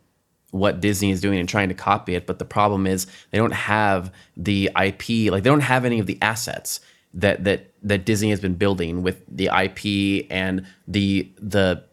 what 0.50 0.80
Disney 0.80 1.11
is 1.11 1.21
doing 1.21 1.38
and 1.38 1.49
trying 1.49 1.68
to 1.68 1.75
copy 1.75 2.14
it, 2.14 2.26
but 2.26 2.38
the 2.38 2.45
problem 2.45 2.87
is 2.87 3.07
they 3.30 3.38
don't 3.38 3.52
have 3.52 4.12
the 4.37 4.71
IP, 4.80 5.30
like 5.30 5.42
they 5.42 5.50
don't 5.50 5.61
have 5.61 5.85
any 5.85 5.99
of 5.99 6.07
the 6.07 6.18
assets 6.23 6.80
that 7.14 7.45
that 7.45 7.73
that 7.83 8.04
Disney 8.04 8.30
has 8.30 8.40
been 8.40 8.54
building 8.54 9.02
with 9.02 9.23
the 9.28 9.47
IP 9.47 10.26
and 10.30 10.66
the 10.87 11.30
the 11.38 11.85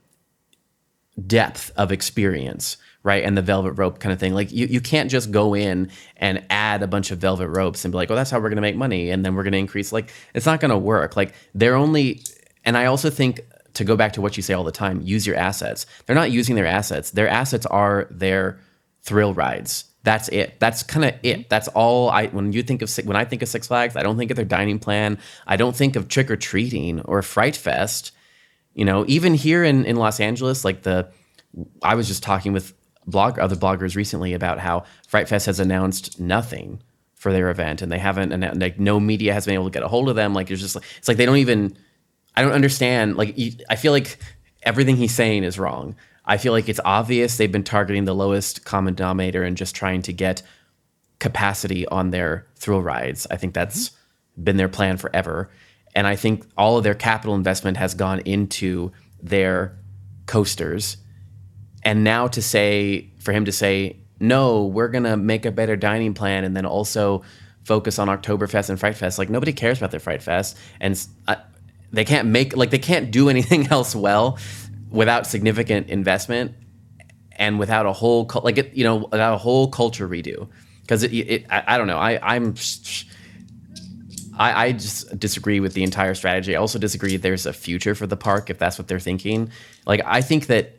depth 1.25 1.71
of 1.75 1.91
experience, 1.91 2.77
right? 3.05 3.23
And 3.23 3.37
the 3.37 3.41
velvet 3.41 3.73
rope 3.73 3.99
kind 3.99 4.11
of 4.11 4.19
thing. 4.19 4.33
Like 4.33 4.51
you, 4.51 4.65
you 4.65 4.81
can't 4.81 5.09
just 5.09 5.31
go 5.31 5.53
in 5.53 5.89
and 6.17 6.43
add 6.49 6.83
a 6.83 6.87
bunch 6.87 7.11
of 7.11 7.19
velvet 7.19 7.47
ropes 7.47 7.85
and 7.85 7.91
be 7.91 7.95
like, 7.95 8.11
oh, 8.11 8.15
that's 8.15 8.31
how 8.31 8.39
we're 8.39 8.49
gonna 8.49 8.61
make 8.61 8.75
money, 8.75 9.11
and 9.11 9.23
then 9.23 9.35
we're 9.35 9.43
gonna 9.43 9.57
increase. 9.57 9.93
Like 9.93 10.11
it's 10.33 10.45
not 10.45 10.59
gonna 10.59 10.77
work. 10.77 11.15
Like 11.15 11.33
they're 11.53 11.75
only 11.75 12.21
and 12.65 12.75
I 12.75 12.85
also 12.85 13.09
think 13.09 13.41
to 13.75 13.83
go 13.83 13.95
back 13.95 14.13
to 14.13 14.21
what 14.21 14.35
you 14.37 14.43
say 14.43 14.53
all 14.53 14.63
the 14.63 14.71
time, 14.71 15.01
use 15.01 15.27
your 15.27 15.35
assets. 15.35 15.85
They're 16.05 16.15
not 16.15 16.31
using 16.31 16.55
their 16.55 16.65
assets. 16.65 17.11
Their 17.11 17.27
assets 17.27 17.65
are 17.65 18.07
their 18.09 18.59
thrill 19.03 19.33
rides 19.33 19.85
that's 20.05 20.29
it. 20.29 20.59
That's 20.59 20.83
kind 20.83 21.03
of 21.03 21.15
it. 21.23 21.49
That's 21.49 21.67
all 21.69 22.09
I 22.09 22.27
when 22.27 22.53
you 22.53 22.61
think 22.61 22.83
of 22.83 22.95
when 23.05 23.17
I 23.17 23.25
think 23.25 23.41
of 23.41 23.49
Six 23.49 23.67
Flags, 23.67 23.95
I 23.95 24.03
don't 24.03 24.17
think 24.17 24.29
of 24.31 24.37
their 24.37 24.45
dining 24.45 24.79
plan. 24.79 25.17
I 25.47 25.57
don't 25.57 25.75
think 25.75 25.95
of 25.95 26.07
trick 26.07 26.29
or 26.29 26.37
treating 26.37 27.01
or 27.01 27.21
Fright 27.23 27.55
Fest. 27.55 28.11
You 28.75 28.85
know, 28.85 29.03
even 29.07 29.33
here 29.33 29.63
in 29.63 29.83
in 29.83 29.95
Los 29.95 30.19
Angeles, 30.19 30.63
like 30.63 30.83
the 30.83 31.09
I 31.81 31.95
was 31.95 32.07
just 32.07 32.21
talking 32.21 32.53
with 32.53 32.73
blog 33.07 33.39
other 33.39 33.55
bloggers 33.55 33.95
recently 33.95 34.33
about 34.33 34.59
how 34.59 34.83
Fright 35.07 35.27
Fest 35.27 35.45
has 35.45 35.59
announced 35.59 36.19
nothing 36.19 36.81
for 37.15 37.31
their 37.31 37.49
event, 37.49 37.81
and 37.81 37.91
they 37.91 37.99
haven't, 37.99 38.31
and 38.31 38.61
like 38.61 38.79
no 38.79 38.99
media 38.99 39.33
has 39.33 39.45
been 39.45 39.55
able 39.55 39.65
to 39.65 39.71
get 39.71 39.83
a 39.83 39.87
hold 39.87 40.09
of 40.09 40.15
them. 40.15 40.33
Like 40.33 40.51
it's 40.51 40.61
just, 40.61 40.77
it's 40.97 41.07
like 41.07 41.17
they 41.17 41.25
don't 41.25 41.37
even. 41.37 41.77
I 42.37 42.41
don't 42.41 42.51
understand. 42.51 43.15
Like 43.15 43.37
I 43.69 43.77
feel 43.77 43.93
like 43.93 44.17
everything 44.63 44.97
he's 44.97 45.13
saying 45.13 45.43
is 45.43 45.57
wrong. 45.57 45.95
I 46.25 46.37
feel 46.37 46.51
like 46.51 46.67
it's 46.67 46.79
obvious 46.83 47.37
they've 47.37 47.51
been 47.51 47.63
targeting 47.63 48.05
the 48.05 48.15
lowest 48.15 48.65
common 48.65 48.95
denominator 48.95 49.43
and 49.43 49.55
just 49.55 49.75
trying 49.75 50.01
to 50.03 50.13
get 50.13 50.41
capacity 51.19 51.87
on 51.87 52.09
their 52.09 52.47
thrill 52.55 52.81
rides. 52.81 53.27
I 53.29 53.37
think 53.37 53.53
that's 53.53 53.89
mm-hmm. 53.89 54.43
been 54.43 54.57
their 54.57 54.69
plan 54.69 54.97
forever. 54.97 55.49
And 55.93 56.07
I 56.07 56.15
think 56.15 56.45
all 56.57 56.77
of 56.77 56.83
their 56.83 56.95
capital 56.95 57.35
investment 57.35 57.77
has 57.77 57.93
gone 57.93 58.19
into 58.21 58.91
their 59.21 59.77
coasters. 60.25 60.97
And 61.85 62.03
now 62.03 62.27
to 62.27 62.41
say, 62.41 63.11
for 63.19 63.31
him 63.31 63.45
to 63.45 63.51
say, 63.51 63.97
no, 64.19 64.65
we're 64.65 64.89
going 64.89 65.03
to 65.03 65.15
make 65.15 65.45
a 65.45 65.51
better 65.51 65.75
dining 65.75 66.13
plan 66.13 66.43
and 66.43 66.55
then 66.57 66.65
also 66.65 67.23
focus 67.63 67.99
on 67.99 68.07
Oktoberfest 68.07 68.69
and 68.69 68.79
Fright 68.79 68.97
Fest. 68.97 69.17
Like 69.17 69.29
nobody 69.29 69.53
cares 69.53 69.77
about 69.77 69.91
their 69.91 69.99
Fright 69.99 70.21
Fest. 70.21 70.57
And 70.81 71.01
uh, 71.27 71.35
they 71.91 72.03
can't 72.03 72.27
make, 72.27 72.57
like, 72.57 72.71
they 72.71 72.79
can't 72.79 73.11
do 73.11 73.29
anything 73.35 73.67
else 73.67 73.95
well 73.95 74.37
without 74.89 75.27
significant 75.27 75.89
investment 75.89 76.53
and 77.33 77.59
without 77.59 77.85
a 77.85 77.93
whole, 77.93 78.29
like, 78.43 78.75
you 78.75 78.83
know, 78.83 79.07
without 79.11 79.33
a 79.35 79.37
whole 79.37 79.69
culture 79.69 80.09
redo 80.09 80.49
because 80.85 81.03
it, 81.03 81.11
it 81.11 81.45
I, 81.49 81.63
I, 81.67 81.77
don't 81.77 81.87
know. 81.87 81.97
I 81.97 82.19
I'm 82.35 82.55
I, 84.37 84.67
I 84.67 84.71
just 84.73 85.17
disagree 85.19 85.59
with 85.59 85.73
the 85.73 85.83
entire 85.83 86.13
strategy. 86.13 86.55
I 86.55 86.59
also 86.59 86.77
disagree 86.77 87.17
there's 87.17 87.45
a 87.45 87.53
future 87.53 87.95
for 87.95 88.05
the 88.05 88.17
park 88.17 88.49
if 88.49 88.59
that's 88.59 88.77
what 88.77 88.87
they're 88.87 88.99
thinking. 88.99 89.49
Like 89.85 90.01
I 90.05 90.21
think 90.21 90.47
that 90.47 90.77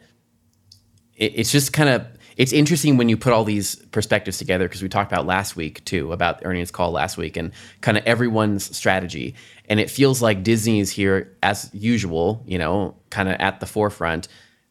it, 1.17 1.33
it's 1.37 1.53
just 1.53 1.73
kind 1.73 1.89
of 1.89 2.07
it's 2.37 2.53
interesting 2.53 2.99
when 2.99 3.09
you 3.09 3.17
put 3.17 3.33
all 3.33 3.45
these 3.45 3.77
perspectives 3.77 4.37
together 4.37 4.69
because 4.69 4.83
we 4.83 4.89
talked 4.89 5.11
about 5.11 5.27
last 5.27 5.57
week 5.57 5.85
too 5.85 6.13
about 6.13 6.41
earnings 6.45 6.71
call 6.71 6.91
last 6.91 7.17
week 7.17 7.37
and 7.37 7.53
kind 7.81 7.97
of 7.97 8.05
everyone's 8.05 8.77
strategy 8.77 9.35
and 9.69 9.81
it 9.81 9.91
feels 9.91 10.21
like 10.23 10.43
disney 10.43 10.81
is 10.81 10.91
here 10.91 11.37
as 11.43 11.71
usual 11.73 12.43
you 12.47 12.59
know 12.59 12.95
kind 13.11 13.29
of 13.29 13.37
at 13.41 13.61
the 13.61 13.67
forefront 13.67 14.29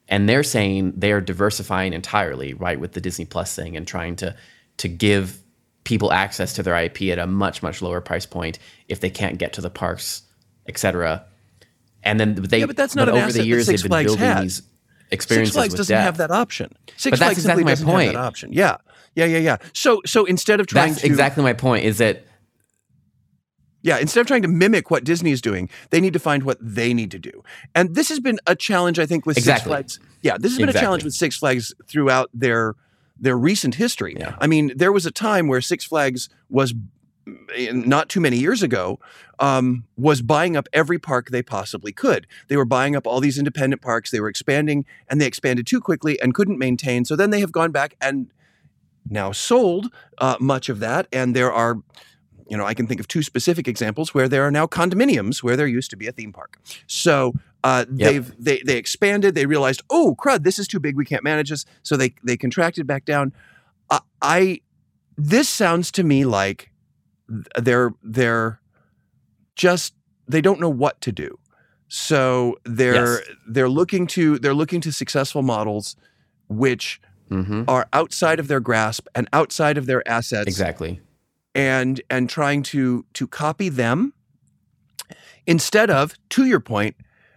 and 0.08 0.30
they're 0.30 0.44
saying 0.44 0.94
they're 0.96 1.22
diversifying 1.22 1.94
entirely 1.94 2.54
right 2.54 2.80
with 2.80 2.94
the 2.94 3.02
disney 3.02 3.26
plus 3.26 3.56
thing 3.56 3.76
and 3.76 3.88
trying 3.88 4.16
to 4.16 4.36
to 4.78 4.88
give 4.88 5.40
people 5.86 6.12
access 6.12 6.54
to 6.54 6.64
their 6.64 6.76
IP 6.76 7.04
at 7.04 7.20
a 7.20 7.28
much 7.28 7.64
much 7.64 7.82
lower 7.82 8.02
price 8.02 8.26
point 8.26 8.60
if 8.90 9.00
they 9.00 9.10
can't 9.10 9.38
get 9.38 9.54
to 9.54 9.62
the 9.62 9.70
parks, 9.70 10.24
etc. 10.68 11.24
And 12.04 12.20
then 12.20 12.36
they 12.36 12.60
yeah, 12.60 12.66
but 12.66 12.76
that's 12.76 12.96
not 12.96 13.06
but 13.06 13.16
over 13.16 13.32
the 13.32 13.46
years 13.46 13.68
they've 13.68 13.82
been 13.82 14.04
building 14.04 14.18
has. 14.18 14.42
these 14.42 14.62
experiences. 15.12 15.54
Six 15.54 15.56
Flags 15.56 15.74
doesn't 15.74 15.94
depth. 15.94 16.06
have 16.06 16.18
that 16.18 16.32
option. 16.32 16.72
Six 16.98 17.20
but 17.20 17.26
Flags 17.26 17.40
exactly 17.40 17.64
my 17.64 17.76
point. 17.76 18.14
that 18.14 18.20
option. 18.20 18.52
Yeah, 18.54 18.78
yeah, 19.16 19.26
yeah, 19.26 19.38
yeah. 19.40 19.58
So 19.74 20.02
so 20.06 20.26
instead 20.26 20.60
of 20.60 20.68
trying 20.68 20.90
that's 20.90 21.02
to 21.02 21.08
exactly 21.08 21.44
my 21.44 21.54
point 21.54 21.86
is 21.86 21.98
that 22.00 22.26
yeah, 23.86 24.00
instead 24.00 24.22
of 24.22 24.28
trying 24.28 24.42
to 24.42 24.48
mimic 24.48 24.90
what 24.90 25.04
Disney 25.04 25.32
is 25.32 25.42
doing, 25.42 25.70
they 25.92 26.02
need 26.02 26.14
to 26.14 26.20
find 26.20 26.42
what 26.42 26.58
they 26.60 26.92
need 26.92 27.12
to 27.12 27.20
do. 27.20 27.44
And 27.76 27.94
this 27.94 28.10
has 28.10 28.20
been 28.20 28.40
a 28.48 28.56
challenge, 28.56 28.98
I 28.98 29.06
think, 29.06 29.28
with 29.28 29.38
exactly. 29.38 29.60
Six 29.60 29.68
Flags. 29.68 30.00
Yeah, 30.24 30.38
this 30.40 30.54
has 30.54 30.58
been 30.58 30.70
exactly. 30.70 30.80
a 30.80 30.88
challenge 30.88 31.04
with 31.04 31.14
Six 31.14 31.38
Flags 31.38 31.74
throughout 31.88 32.32
their 32.34 32.74
their 33.18 33.38
recent 33.38 33.76
history. 33.76 34.16
Yeah. 34.20 34.36
I 34.40 34.48
mean, 34.48 34.74
there 34.76 34.92
was 34.92 35.06
a 35.06 35.12
time 35.12 35.48
where 35.48 35.62
Six 35.62 35.86
Flags 35.86 36.30
was 36.50 36.74
not 37.72 38.10
too 38.10 38.20
many 38.20 38.38
years 38.38 38.62
ago 38.62 39.00
um, 39.40 39.86
was 39.98 40.22
buying 40.22 40.56
up 40.56 40.68
every 40.74 41.00
park 41.00 41.30
they 41.30 41.42
possibly 41.42 41.92
could. 41.92 42.28
They 42.48 42.58
were 42.58 42.66
buying 42.66 42.96
up 42.96 43.08
all 43.08 43.20
these 43.20 43.38
independent 43.38 43.82
parks. 43.82 44.12
They 44.12 44.20
were 44.20 44.30
expanding, 44.30 44.86
and 45.10 45.20
they 45.20 45.26
expanded 45.26 45.68
too 45.68 45.82
quickly 45.82 46.20
and 46.22 46.34
couldn't 46.34 46.60
maintain. 46.60 47.06
So 47.06 47.16
then 47.16 47.32
they 47.32 47.40
have 47.40 47.52
gone 47.52 47.72
back 47.72 47.96
and 48.00 48.32
now 49.10 49.32
sold 49.32 49.88
uh, 50.18 50.38
much 50.40 50.70
of 50.70 50.80
that. 50.80 51.08
And 51.12 51.36
there 51.36 51.52
are 51.52 51.78
you 52.48 52.58
know, 52.58 52.66
I 52.66 52.74
can 52.74 52.88
think 52.88 53.00
of 53.00 53.08
two 53.08 53.24
specific 53.24 53.68
examples 53.68 54.14
where 54.14 54.28
there 54.28 54.44
are 54.44 54.52
now 54.52 54.68
condominiums 54.68 55.42
where 55.42 55.58
there 55.58 55.68
used 55.68 55.90
to 55.90 55.98
be 55.98 56.08
a 56.08 56.12
theme 56.12 56.32
park. 56.32 56.60
So 56.86 57.34
uh, 57.64 57.86
yep. 57.92 58.12
they've 58.12 58.34
they 58.38 58.62
they 58.66 58.78
expanded. 58.78 59.34
They 59.34 59.48
realized, 59.48 59.82
oh 59.90 60.16
crud, 60.20 60.44
this 60.44 60.60
is 60.60 60.68
too 60.68 60.80
big. 60.80 60.96
We 60.96 61.06
can't 61.06 61.24
manage 61.24 61.50
this. 61.50 61.66
So 61.82 61.98
they 61.98 62.14
they 62.24 62.38
contracted 62.38 62.86
back 62.86 63.06
down. 63.06 63.34
Uh, 63.90 64.00
I 64.22 64.62
this 65.18 65.50
sounds 65.50 65.92
to 65.94 66.04
me 66.04 66.26
like 66.26 66.72
they're 67.28 67.94
they're 68.04 68.60
just 69.56 69.94
they 70.28 70.42
don't 70.42 70.60
know 70.60 70.70
what 70.70 71.00
to 71.02 71.12
do. 71.12 71.38
So 71.88 72.58
they're 72.64 73.20
yes. 73.20 73.30
they're 73.48 73.70
looking 73.70 74.08
to 74.08 74.40
they're 74.40 74.54
looking 74.54 74.82
to 74.82 74.92
successful 74.92 75.42
models 75.42 75.96
which 76.48 77.02
mm-hmm. 77.30 77.64
are 77.68 77.88
outside 77.92 78.40
of 78.40 78.48
their 78.48 78.60
grasp 78.60 79.08
and 79.16 79.28
outside 79.34 79.78
of 79.78 79.86
their 79.86 80.08
assets. 80.08 80.48
Exactly 80.48 81.02
and 81.56 82.02
and 82.10 82.30
trying 82.30 82.62
to 82.62 83.06
to 83.14 83.26
copy 83.26 83.70
them 83.70 84.14
instead 85.48 85.90
of 85.90 86.14
to 86.30 86.46
your 86.46 86.60
point 86.60 86.96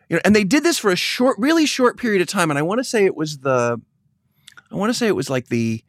you 0.09 0.17
know 0.17 0.21
and 0.25 0.35
they 0.35 0.45
did 0.45 0.65
this 0.65 0.79
for 0.79 0.91
a 0.91 0.97
short 0.97 1.39
really 1.39 1.65
short 1.65 1.97
period 1.97 2.21
of 2.21 2.27
time 2.27 2.51
and 2.51 2.59
i 2.59 2.63
want 2.63 2.79
to 2.79 2.85
say 2.85 3.05
it 3.05 3.17
was 3.17 3.39
the 3.39 3.81
i 4.71 4.75
want 4.75 4.91
to 4.91 4.95
say 4.95 5.07
it 5.07 5.17
was 5.17 5.31
like 5.31 5.47
the 5.47 5.83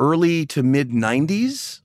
early 0.00 0.44
to 0.44 0.62
mid 0.62 0.90
90s 0.90 1.79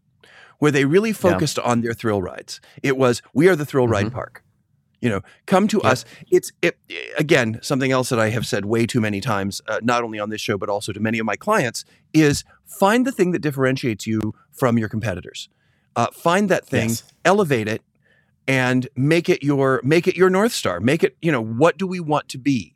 where 0.65 0.71
they 0.71 0.83
really 0.83 1.13
focused 1.13 1.59
yeah. 1.59 1.69
on 1.69 1.81
their 1.81 1.93
thrill 1.93 2.23
rides 2.23 2.59
it 2.81 2.97
was 2.97 3.21
we 3.35 3.47
are 3.47 3.55
the 3.55 3.67
thrill 3.67 3.87
ride 3.87 4.07
mm-hmm. 4.07 4.15
park 4.15 4.43
you 4.99 5.07
know 5.07 5.21
come 5.45 5.67
to 5.67 5.79
us 5.83 6.05
it's 6.31 6.51
it 6.63 6.75
again 7.19 7.59
something 7.61 7.91
else 7.91 8.09
that 8.09 8.19
i 8.19 8.29
have 8.29 8.47
said 8.47 8.65
way 8.65 8.87
too 8.87 8.99
many 8.99 9.21
times 9.21 9.61
uh, 9.67 9.79
not 9.83 10.03
only 10.03 10.17
on 10.17 10.31
this 10.31 10.41
show 10.41 10.57
but 10.57 10.67
also 10.67 10.91
to 10.91 10.99
many 10.99 11.19
of 11.19 11.25
my 11.27 11.35
clients 11.35 11.85
is 12.13 12.43
find 12.65 13.05
the 13.05 13.11
thing 13.11 13.29
that 13.29 13.43
differentiates 13.43 14.07
you 14.07 14.33
from 14.51 14.79
your 14.79 14.89
competitors 14.89 15.49
uh, 15.95 16.07
find 16.07 16.49
that 16.49 16.65
thing 16.65 16.89
yes. 16.89 17.03
elevate 17.23 17.67
it 17.67 17.83
and 18.47 18.87
make 18.95 19.29
it 19.29 19.43
your 19.43 19.79
make 19.83 20.07
it 20.07 20.17
your 20.17 20.31
north 20.31 20.51
star 20.51 20.79
make 20.79 21.03
it 21.03 21.15
you 21.21 21.31
know 21.31 21.43
what 21.43 21.77
do 21.77 21.85
we 21.85 21.99
want 21.99 22.27
to 22.27 22.39
be 22.39 22.73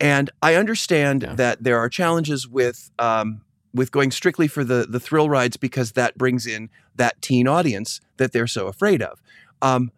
and 0.00 0.30
i 0.40 0.54
understand 0.54 1.22
yeah. 1.22 1.34
that 1.34 1.62
there 1.62 1.78
are 1.78 1.90
challenges 1.90 2.48
with 2.48 2.90
um, 2.98 3.42
with 3.76 3.92
going 3.92 4.10
strictly 4.10 4.48
for 4.48 4.64
the 4.64 4.86
the 4.88 4.98
thrill 4.98 5.30
rides 5.30 5.56
because 5.56 5.92
that 5.92 6.18
brings 6.18 6.46
in 6.46 6.68
that 6.96 7.20
teen 7.22 7.46
audience 7.46 8.00
that 8.16 8.32
they're 8.32 8.46
so 8.46 8.66
afraid 8.66 9.00
of 9.00 9.22
um, 9.62 9.90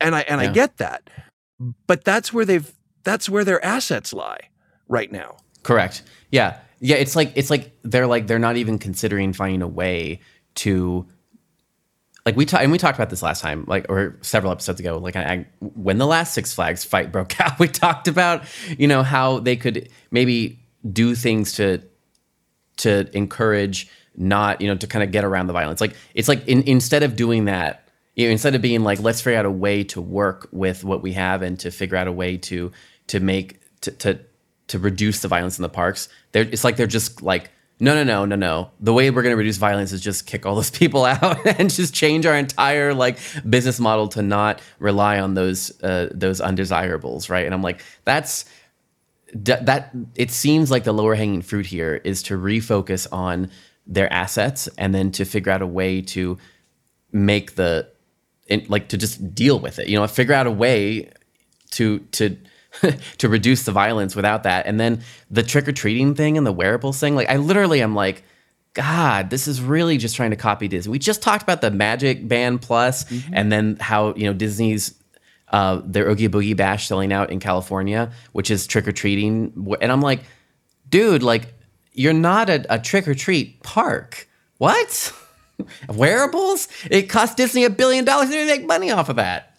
and 0.00 0.14
I 0.14 0.20
and 0.22 0.40
yeah. 0.40 0.48
I 0.48 0.52
get 0.52 0.78
that, 0.78 1.08
but 1.86 2.04
that's 2.04 2.32
where 2.32 2.44
they've 2.44 2.70
that's 3.04 3.28
where 3.28 3.44
their 3.44 3.64
assets 3.64 4.12
lie 4.12 4.40
right 4.88 5.10
now. 5.10 5.36
Correct. 5.62 6.02
Yeah. 6.30 6.58
Yeah. 6.80 6.96
It's 6.96 7.16
like 7.16 7.32
it's 7.34 7.50
like 7.50 7.72
they're 7.82 8.06
like 8.06 8.26
they're 8.26 8.38
not 8.38 8.56
even 8.56 8.78
considering 8.78 9.32
finding 9.32 9.62
a 9.62 9.68
way 9.68 10.20
to 10.56 11.06
like 12.24 12.36
we 12.36 12.44
talked 12.46 12.62
and 12.62 12.72
we 12.72 12.78
talked 12.78 12.98
about 12.98 13.10
this 13.10 13.22
last 13.22 13.40
time 13.40 13.64
like 13.66 13.86
or 13.88 14.18
several 14.22 14.52
episodes 14.52 14.80
ago 14.80 14.98
like 14.98 15.16
I, 15.16 15.46
when 15.60 15.98
the 15.98 16.06
last 16.06 16.34
six 16.34 16.52
flags 16.52 16.84
fight 16.84 17.12
broke 17.12 17.40
out 17.44 17.58
we 17.58 17.68
talked 17.68 18.08
about 18.08 18.44
you 18.78 18.88
know 18.88 19.02
how 19.02 19.38
they 19.38 19.56
could 19.56 19.88
maybe 20.10 20.58
do 20.90 21.14
things 21.14 21.54
to 21.54 21.82
to 22.80 23.08
encourage 23.16 23.88
not 24.16 24.60
you 24.60 24.68
know 24.68 24.76
to 24.76 24.86
kind 24.86 25.02
of 25.02 25.10
get 25.10 25.24
around 25.24 25.46
the 25.46 25.52
violence. 25.52 25.80
Like 25.80 25.96
it's 26.14 26.28
like 26.28 26.46
in, 26.46 26.62
instead 26.62 27.02
of 27.02 27.16
doing 27.16 27.46
that 27.46 27.88
you 28.16 28.26
know, 28.26 28.32
instead 28.32 28.54
of 28.54 28.62
being 28.62 28.82
like 28.82 29.00
let's 29.00 29.20
figure 29.20 29.38
out 29.38 29.46
a 29.46 29.50
way 29.50 29.84
to 29.84 30.00
work 30.00 30.48
with 30.52 30.84
what 30.84 31.02
we 31.02 31.12
have 31.12 31.42
and 31.42 31.58
to 31.60 31.70
figure 31.70 31.96
out 31.96 32.06
a 32.06 32.12
way 32.12 32.36
to 32.36 32.72
to 33.06 33.20
make 33.20 33.60
to 33.80 33.90
to, 33.92 34.18
to 34.68 34.78
reduce 34.78 35.20
the 35.20 35.28
violence 35.28 35.58
in 35.58 35.62
the 35.62 35.68
parks 35.68 36.08
they're 36.32 36.42
it's 36.42 36.64
like 36.64 36.76
they're 36.76 36.86
just 36.86 37.22
like 37.22 37.50
no 37.82 37.94
no 37.94 38.04
no 38.04 38.26
no 38.26 38.36
no. 38.36 38.70
The 38.78 38.92
way 38.92 39.10
we're 39.10 39.22
going 39.22 39.32
to 39.32 39.38
reduce 39.38 39.56
violence 39.56 39.92
is 39.92 40.02
just 40.02 40.26
kick 40.26 40.44
all 40.44 40.54
those 40.54 40.70
people 40.82 41.04
out 41.04 41.44
and 41.58 41.70
just 41.70 41.94
change 41.94 42.26
our 42.26 42.36
entire 42.36 42.92
like 42.92 43.18
business 43.48 43.80
model 43.80 44.08
to 44.08 44.22
not 44.22 44.60
rely 44.78 45.18
on 45.18 45.34
those 45.34 45.72
uh, 45.82 46.10
those 46.12 46.40
undesirables 46.40 47.30
right? 47.30 47.46
And 47.46 47.54
i'm 47.54 47.62
like 47.62 47.82
that's 48.04 48.44
that 49.34 49.94
it 50.16 50.30
seems 50.30 50.70
like 50.70 50.84
the 50.84 50.92
lower 50.92 51.14
hanging 51.14 51.42
fruit 51.42 51.66
here 51.66 52.00
is 52.04 52.22
to 52.24 52.38
refocus 52.38 53.06
on 53.12 53.50
their 53.86 54.12
assets 54.12 54.68
and 54.78 54.94
then 54.94 55.10
to 55.12 55.24
figure 55.24 55.52
out 55.52 55.62
a 55.62 55.66
way 55.66 56.00
to 56.00 56.38
make 57.12 57.54
the 57.54 57.88
in, 58.46 58.64
like 58.68 58.88
to 58.88 58.98
just 58.98 59.34
deal 59.34 59.58
with 59.58 59.78
it. 59.78 59.88
You 59.88 59.98
know, 59.98 60.06
figure 60.06 60.34
out 60.34 60.46
a 60.46 60.50
way 60.50 61.10
to 61.72 62.00
to 62.00 62.36
to 63.18 63.28
reduce 63.28 63.64
the 63.64 63.72
violence 63.72 64.14
without 64.14 64.42
that. 64.44 64.66
And 64.66 64.78
then 64.78 65.02
the 65.30 65.42
trick 65.42 65.68
or 65.68 65.72
treating 65.72 66.14
thing 66.14 66.36
and 66.36 66.46
the 66.46 66.52
wearables 66.52 66.98
thing. 66.98 67.14
Like 67.14 67.28
I 67.28 67.36
literally 67.36 67.82
am 67.82 67.94
like, 67.94 68.22
God, 68.74 69.30
this 69.30 69.48
is 69.48 69.60
really 69.60 69.98
just 69.98 70.14
trying 70.14 70.30
to 70.30 70.36
copy 70.36 70.68
Disney. 70.68 70.92
We 70.92 70.98
just 70.98 71.22
talked 71.22 71.42
about 71.42 71.60
the 71.60 71.70
Magic 71.70 72.26
Band 72.28 72.62
Plus 72.62 73.04
mm-hmm. 73.04 73.32
and 73.34 73.50
then 73.50 73.76
how 73.80 74.14
you 74.14 74.24
know 74.24 74.32
Disney's 74.32 74.94
uh, 75.50 75.80
their 75.84 76.08
Oogie 76.08 76.28
Boogie 76.28 76.56
Bash 76.56 76.86
selling 76.86 77.12
out 77.12 77.30
in 77.30 77.40
California, 77.40 78.10
which 78.32 78.50
is 78.50 78.66
trick 78.66 78.86
or 78.88 78.92
treating. 78.92 79.52
And 79.80 79.90
I'm 79.92 80.00
like, 80.00 80.20
dude, 80.88 81.22
like 81.22 81.54
you're 81.92 82.12
not 82.12 82.48
a, 82.48 82.64
a 82.72 82.78
trick 82.78 83.06
or 83.08 83.14
treat 83.14 83.62
park. 83.62 84.28
What? 84.58 85.12
Wearables? 85.88 86.68
It 86.90 87.02
cost 87.08 87.36
Disney 87.36 87.64
a 87.64 87.70
billion 87.70 88.04
dollars 88.04 88.30
to 88.30 88.46
make 88.46 88.64
money 88.66 88.90
off 88.90 89.08
of 89.08 89.16
that. 89.16 89.56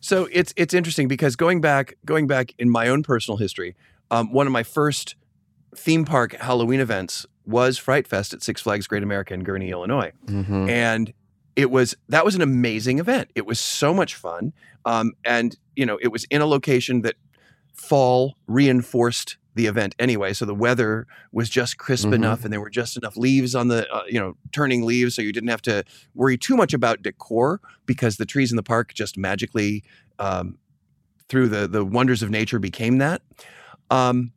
So 0.00 0.28
it's 0.32 0.52
it's 0.56 0.74
interesting 0.74 1.08
because 1.08 1.34
going 1.36 1.60
back 1.60 1.94
going 2.04 2.26
back 2.26 2.52
in 2.58 2.68
my 2.70 2.88
own 2.88 3.02
personal 3.02 3.38
history, 3.38 3.74
um, 4.10 4.32
one 4.32 4.46
of 4.46 4.52
my 4.52 4.62
first 4.62 5.14
theme 5.74 6.04
park 6.04 6.34
Halloween 6.34 6.80
events 6.80 7.26
was 7.46 7.78
Fright 7.78 8.06
Fest 8.06 8.32
at 8.32 8.42
Six 8.42 8.60
Flags 8.60 8.86
Great 8.86 9.02
America 9.02 9.34
in 9.34 9.44
Gurnee, 9.44 9.70
Illinois, 9.70 10.12
Mhm. 10.26 10.68
and 10.68 11.12
it 11.56 11.70
was 11.70 11.94
that 12.08 12.24
was 12.24 12.34
an 12.34 12.42
amazing 12.42 12.98
event. 12.98 13.30
It 13.34 13.46
was 13.46 13.60
so 13.60 13.94
much 13.94 14.14
fun, 14.14 14.52
um, 14.84 15.12
and 15.24 15.56
you 15.76 15.86
know 15.86 15.98
it 16.02 16.08
was 16.08 16.24
in 16.24 16.40
a 16.40 16.46
location 16.46 17.02
that 17.02 17.14
fall 17.74 18.36
reinforced 18.46 19.36
the 19.56 19.66
event 19.66 19.94
anyway. 20.00 20.32
So 20.32 20.44
the 20.44 20.54
weather 20.54 21.06
was 21.30 21.48
just 21.48 21.78
crisp 21.78 22.08
Mhm. 22.08 22.14
enough, 22.14 22.42
and 22.44 22.52
there 22.52 22.60
were 22.60 22.70
just 22.70 22.96
enough 22.96 23.16
leaves 23.16 23.54
on 23.54 23.68
the 23.68 23.88
uh, 23.92 24.02
you 24.08 24.18
know 24.18 24.36
turning 24.52 24.84
leaves, 24.84 25.14
so 25.14 25.22
you 25.22 25.32
didn't 25.32 25.48
have 25.50 25.62
to 25.62 25.84
worry 26.14 26.36
too 26.36 26.56
much 26.56 26.74
about 26.74 27.02
decor 27.02 27.60
because 27.86 28.16
the 28.16 28.26
trees 28.26 28.50
in 28.50 28.56
the 28.56 28.62
park 28.64 28.92
just 28.94 29.16
magically 29.16 29.84
um, 30.18 30.58
through 31.28 31.48
the 31.48 31.68
the 31.68 31.84
wonders 31.84 32.22
of 32.22 32.30
nature 32.30 32.58
became 32.58 32.98
that. 32.98 33.22
Um, 33.90 34.32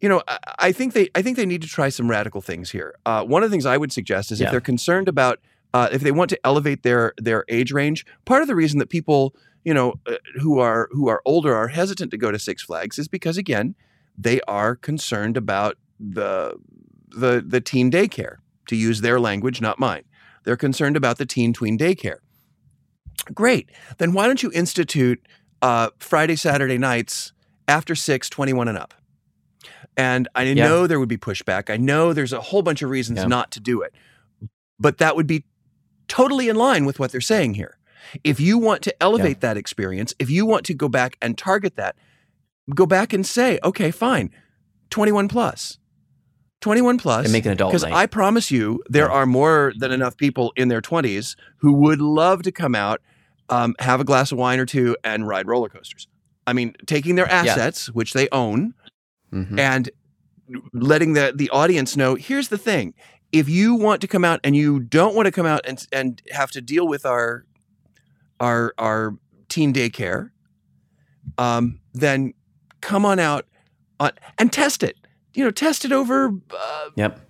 you 0.00 0.08
know, 0.08 0.22
I, 0.26 0.38
I 0.58 0.72
think 0.72 0.94
they 0.94 1.10
I 1.14 1.20
think 1.20 1.36
they 1.36 1.46
need 1.46 1.60
to 1.62 1.68
try 1.68 1.90
some 1.90 2.08
radical 2.10 2.40
things 2.40 2.70
here. 2.70 2.94
Uh, 3.04 3.24
one 3.24 3.42
of 3.42 3.50
the 3.50 3.52
things 3.52 3.66
I 3.66 3.76
would 3.76 3.92
suggest 3.92 4.32
is 4.32 4.40
Yeah. 4.40 4.46
if 4.46 4.50
they're 4.52 4.60
concerned 4.60 5.08
about 5.08 5.40
uh, 5.74 5.88
if 5.92 6.00
they 6.02 6.10
want 6.12 6.30
to 6.30 6.38
elevate 6.44 6.82
their 6.82 7.12
their 7.18 7.44
age 7.48 7.72
range, 7.72 8.04
part 8.24 8.42
of 8.42 8.48
the 8.48 8.54
reason 8.56 8.78
that 8.78 8.88
people 8.88 9.34
you 9.64 9.74
know 9.74 9.94
uh, 10.06 10.14
who 10.40 10.58
are 10.58 10.88
who 10.92 11.08
are 11.08 11.20
older 11.24 11.54
are 11.54 11.68
hesitant 11.68 12.10
to 12.10 12.16
go 12.16 12.30
to 12.30 12.38
Six 12.38 12.62
Flags 12.62 12.98
is 12.98 13.08
because 13.08 13.36
again 13.36 13.74
they 14.16 14.40
are 14.48 14.74
concerned 14.76 15.36
about 15.36 15.76
the 16.00 16.54
the 17.10 17.44
the 17.46 17.60
teen 17.60 17.90
daycare 17.90 18.36
to 18.68 18.76
use 18.76 19.00
their 19.00 19.18
language, 19.20 19.60
not 19.60 19.78
mine. 19.78 20.04
They're 20.44 20.56
concerned 20.56 20.96
about 20.96 21.18
the 21.18 21.26
teen 21.26 21.52
tween 21.52 21.78
daycare. 21.78 22.18
Great. 23.34 23.70
Then 23.98 24.12
why 24.12 24.26
don't 24.26 24.42
you 24.42 24.50
institute 24.52 25.20
uh, 25.60 25.90
Friday, 25.98 26.36
Saturday 26.36 26.78
nights 26.78 27.32
after 27.66 27.94
6, 27.94 28.30
21 28.30 28.68
and 28.68 28.78
up? 28.78 28.94
And 29.96 30.28
I 30.34 30.44
Yeah. 30.44 30.66
know 30.68 30.86
there 30.86 31.00
would 31.00 31.08
be 31.08 31.18
pushback. 31.18 31.68
I 31.70 31.76
know 31.76 32.12
there's 32.12 32.32
a 32.32 32.40
whole 32.40 32.62
bunch 32.62 32.80
of 32.82 32.90
reasons 32.90 33.18
Yeah. 33.18 33.26
not 33.26 33.50
to 33.52 33.60
do 33.60 33.82
it. 33.82 33.92
But 34.78 34.98
that 34.98 35.16
would 35.16 35.26
be 35.26 35.44
totally 36.08 36.48
in 36.48 36.56
line 36.56 36.84
with 36.84 36.98
what 36.98 37.12
they're 37.12 37.20
saying 37.20 37.54
here. 37.54 37.78
If 38.24 38.40
you 38.40 38.58
want 38.58 38.82
to 38.82 39.02
elevate 39.02 39.40
that 39.42 39.56
experience, 39.56 40.14
if 40.18 40.30
you 40.30 40.46
want 40.46 40.64
to 40.66 40.74
go 40.74 40.88
back 40.88 41.16
and 41.20 41.36
target 41.36 41.76
that, 41.76 41.94
go 42.74 42.86
back 42.86 43.12
and 43.12 43.26
say, 43.26 43.58
okay, 43.62 43.90
fine, 43.90 44.30
21 44.90 45.28
plus. 45.28 45.78
21 46.60 46.98
plus. 46.98 47.26
And 47.26 47.32
make 47.32 47.44
an 47.46 47.52
adult 47.52 47.70
Because. 47.72 47.84
I 47.84 48.06
promise 48.06 48.50
you, 48.50 48.82
there 48.88 49.06
Yeah. 49.06 49.12
are 49.12 49.26
more 49.26 49.72
than 49.78 49.92
enough 49.92 50.16
people 50.16 50.52
in 50.56 50.68
their 50.68 50.80
20s 50.80 51.36
who 51.58 51.72
would 51.74 52.00
love 52.00 52.42
to 52.42 52.50
come 52.52 52.74
out, 52.74 53.00
um, 53.48 53.74
have 53.78 54.00
a 54.00 54.04
glass 54.04 54.32
of 54.32 54.38
wine 54.38 54.58
or 54.58 54.66
two, 54.66 54.96
and 55.04 55.28
ride 55.28 55.46
roller 55.46 55.68
coasters. 55.68 56.08
I 56.46 56.54
mean, 56.54 56.74
taking 56.86 57.14
their 57.14 57.30
assets, 57.30 57.90
which 57.92 58.12
they 58.14 58.28
own, 58.32 58.74
Mhm. 59.32 59.58
and 59.58 59.90
letting 60.72 61.12
the, 61.12 61.32
the 61.36 61.50
audience 61.50 61.94
know 61.96 62.14
here's 62.14 62.48
the 62.48 62.56
thing. 62.58 62.94
If 63.32 63.48
you 63.48 63.74
want 63.74 64.00
to 64.00 64.08
come 64.08 64.24
out 64.24 64.40
and 64.42 64.56
you 64.56 64.80
don't 64.80 65.14
want 65.14 65.26
to 65.26 65.32
come 65.32 65.44
out 65.46 65.60
and, 65.66 65.86
and 65.92 66.22
have 66.30 66.50
to 66.52 66.60
deal 66.60 66.86
with 66.88 67.04
our 67.04 67.44
our 68.40 68.72
our 68.78 69.16
teen 69.48 69.72
daycare, 69.74 70.30
um, 71.36 71.80
then 71.92 72.32
come 72.80 73.04
on 73.04 73.18
out 73.18 73.46
on, 74.00 74.12
and 74.38 74.52
test 74.52 74.82
it. 74.82 74.96
You 75.34 75.44
know, 75.44 75.50
test 75.50 75.84
it 75.84 75.92
over 75.92 76.32
uh, 76.56 76.90
Yep. 76.96 77.20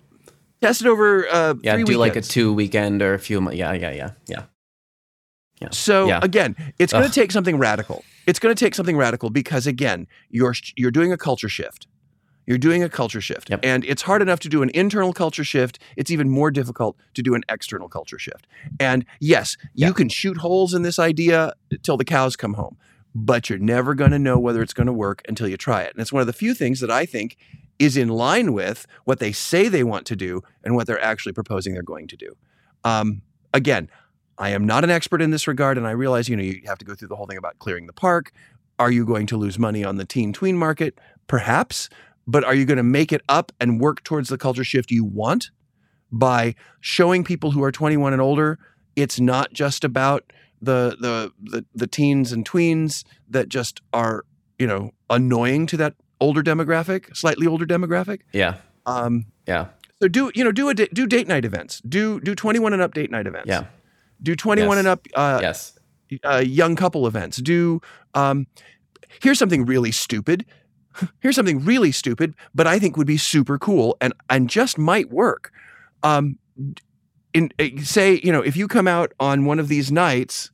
test 0.61 0.81
it 0.81 0.87
over 0.87 1.27
uh, 1.29 1.55
Yeah. 1.61 1.75
Do 1.77 1.97
like 1.97 2.15
a 2.15 2.21
two 2.21 2.53
weekend 2.53 3.01
or 3.01 3.13
a 3.13 3.19
few. 3.19 3.41
mo- 3.41 3.51
Yeah. 3.51 3.73
Yeah. 3.73 3.91
Yeah. 3.91 4.11
Yeah. 4.27 4.43
Yeah. 5.61 5.69
So 5.71 6.07
Yeah. 6.07 6.19
again, 6.23 6.55
it's 6.79 6.93
going 6.93 7.05
to 7.05 7.11
take 7.11 7.31
something 7.33 7.57
radical. 7.57 8.05
It's 8.25 8.39
going 8.39 8.55
to 8.55 8.59
take 8.65 8.73
something 8.73 8.95
radical 8.95 9.29
because 9.29 9.67
again, 9.67 10.07
you're 10.29 10.55
you're 10.77 10.91
doing 10.91 11.11
a 11.11 11.17
culture 11.17 11.49
shift. 11.49 11.87
You're 12.49 12.57
doing 12.57 12.81
a 12.83 12.89
culture 12.89 13.21
shift. 13.21 13.51
Yep. 13.51 13.59
And 13.61 13.85
it's 13.85 14.01
hard 14.01 14.23
enough 14.23 14.39
to 14.39 14.49
do 14.49 14.63
an 14.63 14.71
internal 14.73 15.13
culture 15.13 15.43
shift. 15.43 15.77
It's 15.95 16.09
even 16.09 16.29
more 16.31 16.49
difficult 16.49 16.97
to 17.13 17.21
do 17.21 17.35
an 17.35 17.43
external 17.47 17.87
culture 17.87 18.17
shift. 18.17 18.47
And 18.79 19.05
yes, 19.19 19.55
Yeah. 19.75 19.87
you 19.89 19.93
can 19.93 20.09
shoot 20.09 20.37
holes 20.37 20.73
in 20.73 20.81
this 20.81 20.97
idea 20.97 21.53
till 21.83 21.95
the 21.95 22.03
cows 22.03 22.35
come 22.35 22.55
home, 22.55 22.75
but 23.13 23.51
you're 23.51 23.59
never 23.59 23.93
going 23.93 24.09
to 24.09 24.17
know 24.17 24.39
whether 24.39 24.63
it's 24.63 24.73
going 24.73 24.87
to 24.87 24.93
work 24.93 25.21
until 25.29 25.47
you 25.47 25.57
try 25.57 25.83
it. 25.83 25.93
And 25.93 26.01
it's 26.01 26.11
one 26.11 26.21
of 26.21 26.27
the 26.27 26.33
few 26.33 26.55
things 26.55 26.79
that 26.79 26.89
I 26.89 27.05
think 27.05 27.37
is 27.77 27.95
in 27.95 28.09
line 28.09 28.51
with 28.51 28.87
what 29.05 29.19
they 29.19 29.31
say 29.31 29.67
they 29.67 29.83
want 29.83 30.07
to 30.07 30.15
do 30.15 30.41
and 30.63 30.73
what 30.75 30.87
they're 30.87 30.99
actually 31.03 31.33
proposing 31.33 31.75
they're 31.75 31.83
going 31.83 32.07
to 32.07 32.17
do. 32.17 32.35
Um, 32.83 33.21
again, 33.53 33.91
I 34.39 34.49
am 34.49 34.65
not 34.65 34.83
an 34.83 34.89
expert 34.89 35.21
in 35.21 35.29
this 35.29 35.47
regard, 35.47 35.77
and 35.77 35.85
I 35.85 35.91
realize 35.91 36.27
you 36.27 36.35
know 36.35 36.41
you 36.41 36.61
have 36.65 36.79
to 36.79 36.85
go 36.85 36.95
through 36.95 37.09
the 37.09 37.15
whole 37.15 37.27
thing 37.27 37.37
about 37.37 37.59
clearing 37.59 37.85
the 37.85 37.93
park. 37.93 38.31
Are 38.79 38.89
you 38.89 39.05
going 39.05 39.27
to 39.27 39.37
lose 39.37 39.59
money 39.59 39.83
on 39.83 39.97
the 39.97 40.05
teen 40.05 40.33
tween 40.33 40.57
market? 40.57 40.97
Perhaps, 41.27 41.89
but 42.31 42.43
are 42.43 42.53
you 42.53 42.65
going 42.65 42.77
to 42.77 42.83
make 42.83 43.11
it 43.11 43.21
up 43.27 43.51
and 43.59 43.79
work 43.81 44.03
towards 44.03 44.29
the 44.29 44.37
culture 44.37 44.63
shift 44.63 44.91
you 44.91 45.03
want 45.03 45.51
by 46.11 46.55
showing 46.79 47.23
people 47.23 47.51
who 47.51 47.63
are 47.63 47.71
21 47.71 48.13
and 48.13 48.21
older 48.21 48.57
it's 48.95 49.19
not 49.19 49.53
just 49.53 49.83
about 49.83 50.31
the 50.61 50.95
the 50.99 51.31
the, 51.51 51.65
the 51.73 51.87
teens 51.87 52.31
and 52.31 52.43
tweens 52.49 53.03
that 53.29 53.47
just 53.49 53.81
are 53.93 54.25
you 54.57 54.67
know 54.67 54.91
annoying 55.09 55.65
to 55.67 55.77
that 55.77 55.93
older 56.19 56.43
demographic, 56.43 57.15
slightly 57.15 57.47
older 57.47 57.65
demographic. 57.65 58.21
Yeah. 58.33 58.55
Um, 58.85 59.27
Yeah. 59.47 59.67
so 60.01 60.09
do 60.09 60.31
you 60.35 60.43
know 60.43 60.51
do 60.51 60.67
a 60.69 60.73
do 60.73 61.07
date 61.07 61.27
night 61.27 61.45
events. 61.45 61.81
Do 61.87 62.19
do 62.19 62.35
21 62.35 62.73
and 62.73 62.81
up 62.81 62.93
date 62.93 63.09
night 63.09 63.25
events. 63.27 63.47
Yeah. 63.47 63.65
Do 64.21 64.35
21 64.35 64.69
Yes. 64.75 64.79
and 64.79 64.87
up 64.87 65.07
uh, 65.15 65.39
yes. 65.41 65.79
uh, 66.25 66.43
young 66.45 66.75
couple 66.75 67.07
events. 67.07 67.37
Do 67.37 67.79
um, 68.13 68.47
here's 69.21 69.39
something 69.39 69.65
really 69.65 69.91
stupid. 69.91 70.45
Here's 71.19 71.35
something 71.35 71.63
really 71.63 71.91
stupid, 71.91 72.33
but 72.53 72.67
I 72.67 72.79
think 72.79 72.97
would 72.97 73.07
be 73.07 73.17
super 73.17 73.57
cool 73.57 73.97
and 74.01 74.13
and 74.29 74.49
just 74.49 74.77
might 74.77 75.09
work. 75.09 75.51
Um, 76.03 76.37
in 77.33 77.51
uh, 77.59 77.67
say 77.83 78.19
you 78.23 78.31
know 78.31 78.41
if 78.41 78.55
you 78.57 78.67
come 78.67 78.87
out 78.87 79.13
on 79.19 79.45
one 79.45 79.59
of 79.59 79.67
these 79.67 79.91
nights, 79.91 80.51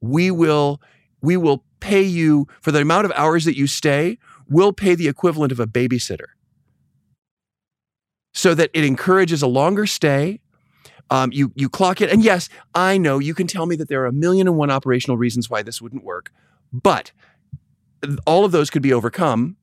we 0.00 0.30
will 0.30 0.80
we 1.22 1.36
will 1.36 1.64
pay 1.80 2.02
you 2.02 2.46
for 2.60 2.72
the 2.72 2.80
amount 2.80 3.06
of 3.06 3.12
hours 3.12 3.44
that 3.44 3.56
you 3.56 3.66
stay. 3.66 4.18
We'll 4.48 4.72
pay 4.72 4.94
the 4.94 5.08
equivalent 5.08 5.52
of 5.52 5.58
a 5.58 5.66
babysitter, 5.66 6.28
so 8.34 8.54
that 8.54 8.70
it 8.74 8.84
encourages 8.84 9.42
a 9.42 9.46
longer 9.46 9.86
stay. 9.86 10.40
Um, 11.10 11.32
you 11.32 11.52
you 11.54 11.68
clock 11.68 12.00
it, 12.00 12.10
and 12.10 12.22
yes, 12.22 12.48
I 12.74 12.98
know 12.98 13.18
you 13.18 13.34
can 13.34 13.46
tell 13.46 13.66
me 13.66 13.76
that 13.76 13.88
there 13.88 14.02
are 14.02 14.06
a 14.06 14.12
million 14.12 14.48
and 14.48 14.56
one 14.56 14.70
operational 14.70 15.16
reasons 15.16 15.48
why 15.48 15.62
this 15.62 15.80
wouldn't 15.80 16.04
work, 16.04 16.32
but 16.72 17.12
all 18.26 18.44
of 18.44 18.52
those 18.52 18.70
could 18.70 18.82
be 18.82 18.92
overcome, 18.92 19.56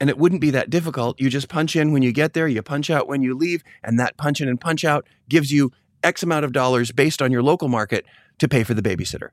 and 0.00 0.10
it 0.10 0.18
wouldn't 0.18 0.40
be 0.40 0.50
that 0.50 0.70
difficult. 0.70 1.20
You 1.20 1.30
just 1.30 1.48
punch 1.48 1.76
in 1.76 1.92
when 1.92 2.02
you 2.02 2.12
get 2.12 2.34
there, 2.34 2.48
you 2.48 2.62
punch 2.62 2.90
out 2.90 3.08
when 3.08 3.22
you 3.22 3.34
leave, 3.34 3.62
and 3.82 3.98
that 3.98 4.16
punch 4.16 4.40
in 4.40 4.48
and 4.48 4.60
punch 4.60 4.84
out 4.84 5.06
gives 5.28 5.50
you 5.52 5.72
X 6.02 6.22
amount 6.22 6.44
of 6.44 6.52
dollars 6.52 6.92
based 6.92 7.20
on 7.22 7.32
your 7.32 7.42
local 7.42 7.68
market 7.68 8.04
to 8.38 8.48
pay 8.48 8.62
for 8.64 8.74
the 8.74 8.82
babysitter. 8.82 9.30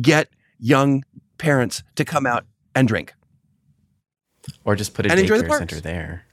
Get 0.00 0.28
young 0.58 1.04
parents 1.38 1.82
to 1.96 2.04
come 2.04 2.26
out 2.26 2.44
and 2.74 2.88
drink. 2.88 3.14
Or 4.64 4.74
just 4.74 4.94
put 4.94 5.06
a 5.06 5.10
And 5.10 5.20
enjoy 5.20 5.38
the 5.38 5.44
daycare 5.44 5.58
center 5.58 5.80
there. 5.80 6.24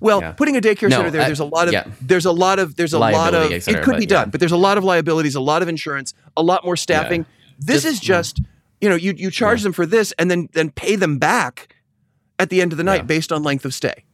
Well, 0.00 0.20
Yeah. 0.20 0.32
putting 0.32 0.56
a 0.56 0.60
daycare 0.60 0.88
No, 0.88 0.96
center 0.98 1.10
there, 1.10 1.22
I- 1.22 1.26
there's 1.26 1.40
a 1.40 1.44
lot 1.44 1.66
of 1.68 1.72
yeah. 1.74 1.84
there's 2.00 2.24
a 2.24 2.32
lot 2.32 2.58
of 2.58 2.76
there's 2.76 2.92
a 2.92 2.98
lot 2.98 3.34
of 3.34 3.48
cetera, 3.62 3.80
it 3.80 3.84
could 3.84 3.92
but 3.92 4.00
be 4.00 4.06
done, 4.06 4.26
yeah. 4.28 4.30
but 4.30 4.40
there's 4.40 4.52
a 4.52 4.56
lot 4.56 4.78
of 4.78 4.84
liabilities, 4.84 5.34
a 5.34 5.40
lot 5.40 5.62
of 5.62 5.68
insurance, 5.68 6.14
a 6.36 6.42
lot 6.42 6.64
more 6.64 6.76
staffing. 6.76 7.26
This 7.58 7.82
Just- 7.82 7.94
is 7.94 8.00
just 8.00 8.40
you 8.82 8.88
know 8.90 8.96
you 8.96 9.14
you 9.16 9.30
charge 9.30 9.60
Yeah. 9.60 9.64
them 9.64 9.72
for 9.72 9.86
this 9.86 10.12
and 10.18 10.30
then 10.30 10.48
then 10.52 10.70
pay 10.70 10.96
them 10.96 11.18
back 11.18 11.74
at 12.38 12.50
the 12.50 12.60
end 12.60 12.72
of 12.72 12.76
the 12.78 12.84
night 12.84 12.96
Yeah. 13.02 13.02
based 13.14 13.32
on 13.32 13.42
length 13.42 13.64
of 13.64 13.72
stay. 13.72 14.04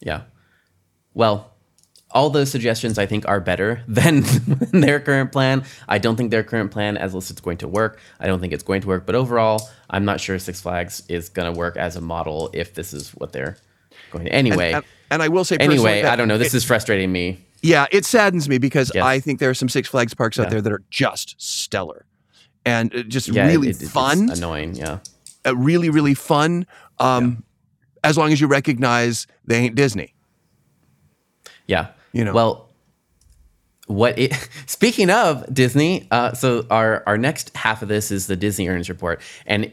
Yeah. 0.00 0.22
Well, 1.14 1.52
all 2.10 2.30
those 2.30 2.50
suggestions 2.50 2.98
I 2.98 3.06
think 3.06 3.26
are 3.28 3.40
better 3.40 3.82
than 3.88 4.22
their 4.72 5.00
current 5.00 5.32
plan. 5.32 5.64
I 5.88 5.98
don't 5.98 6.16
think 6.16 6.30
their 6.30 6.42
current 6.44 6.70
plan, 6.70 6.96
as 6.96 7.14
listed, 7.14 7.36
is 7.38 7.40
going 7.40 7.58
to 7.58 7.68
work. 7.68 7.98
I 8.20 8.26
don't 8.26 8.40
think 8.40 8.52
it's 8.52 8.62
going 8.62 8.80
to 8.82 8.88
work. 8.88 9.06
But 9.06 9.14
overall, 9.14 9.68
I'm 9.90 10.04
not 10.04 10.20
sure 10.20 10.38
Six 10.38 10.60
Flags 10.60 11.02
is 11.08 11.28
going 11.28 11.52
to 11.52 11.58
work 11.58 11.76
as 11.76 11.96
a 11.96 12.00
model 12.00 12.50
if 12.52 12.74
this 12.74 12.92
is 12.92 13.10
what 13.10 13.32
they're 13.32 13.56
going 14.10 14.26
to. 14.26 14.32
Anyway, 14.32 14.72
And, 14.72 14.84
and 15.10 15.22
I 15.22 15.28
will 15.28 15.44
say 15.44 15.56
personally 15.58 15.76
anyway, 15.90 16.02
I 16.08 16.16
don't 16.16 16.28
know. 16.28 16.38
This 16.38 16.54
it- 16.54 16.58
is 16.58 16.64
frustrating 16.64 17.10
me. 17.12 17.44
yeah, 17.62 17.86
it 17.90 18.04
saddens 18.04 18.48
me 18.48 18.58
because 18.58 18.90
Yes. 18.94 19.04
I 19.04 19.20
think 19.20 19.38
there 19.40 19.50
are 19.50 19.54
some 19.54 19.68
Six 19.68 19.88
Flags 19.88 20.14
parks 20.14 20.38
out 20.38 20.44
Yeah. 20.44 20.50
there 20.50 20.60
that 20.62 20.72
are 20.72 20.82
just 20.90 21.34
stellar 21.38 22.06
and 22.66 22.94
uh, 22.94 23.02
just 23.04 23.28
Yeah, 23.28 23.46
really 23.46 23.68
it- 23.68 23.76
it- 23.76 23.82
it's 23.84 23.90
fun. 23.90 24.28
annoying. 24.30 24.74
Yeah. 24.74 24.98
uh, 25.46 25.56
really 25.56 25.88
really 25.88 26.14
fun. 26.14 26.66
Um, 26.98 27.44
As 28.04 28.16
long 28.18 28.32
as 28.32 28.40
you 28.40 28.46
recognize 28.46 29.26
they 29.46 29.56
ain't 29.56 29.74
Disney. 29.74 30.12
Yeah. 31.66 31.88
You 32.12 32.24
know. 32.24 32.32
Well, 32.34 32.68
what 33.86 34.18
it 34.18 34.32
speaking 34.66 35.10
of 35.10 35.44
Disney, 35.52 36.06
uh, 36.10 36.32
so 36.34 36.66
our 36.70 37.02
our 37.06 37.16
next 37.18 37.56
half 37.56 37.82
of 37.82 37.88
this 37.88 38.10
is 38.10 38.26
the 38.26 38.36
Disney 38.36 38.68
earnings 38.68 38.88
report, 38.88 39.20
and 39.46 39.70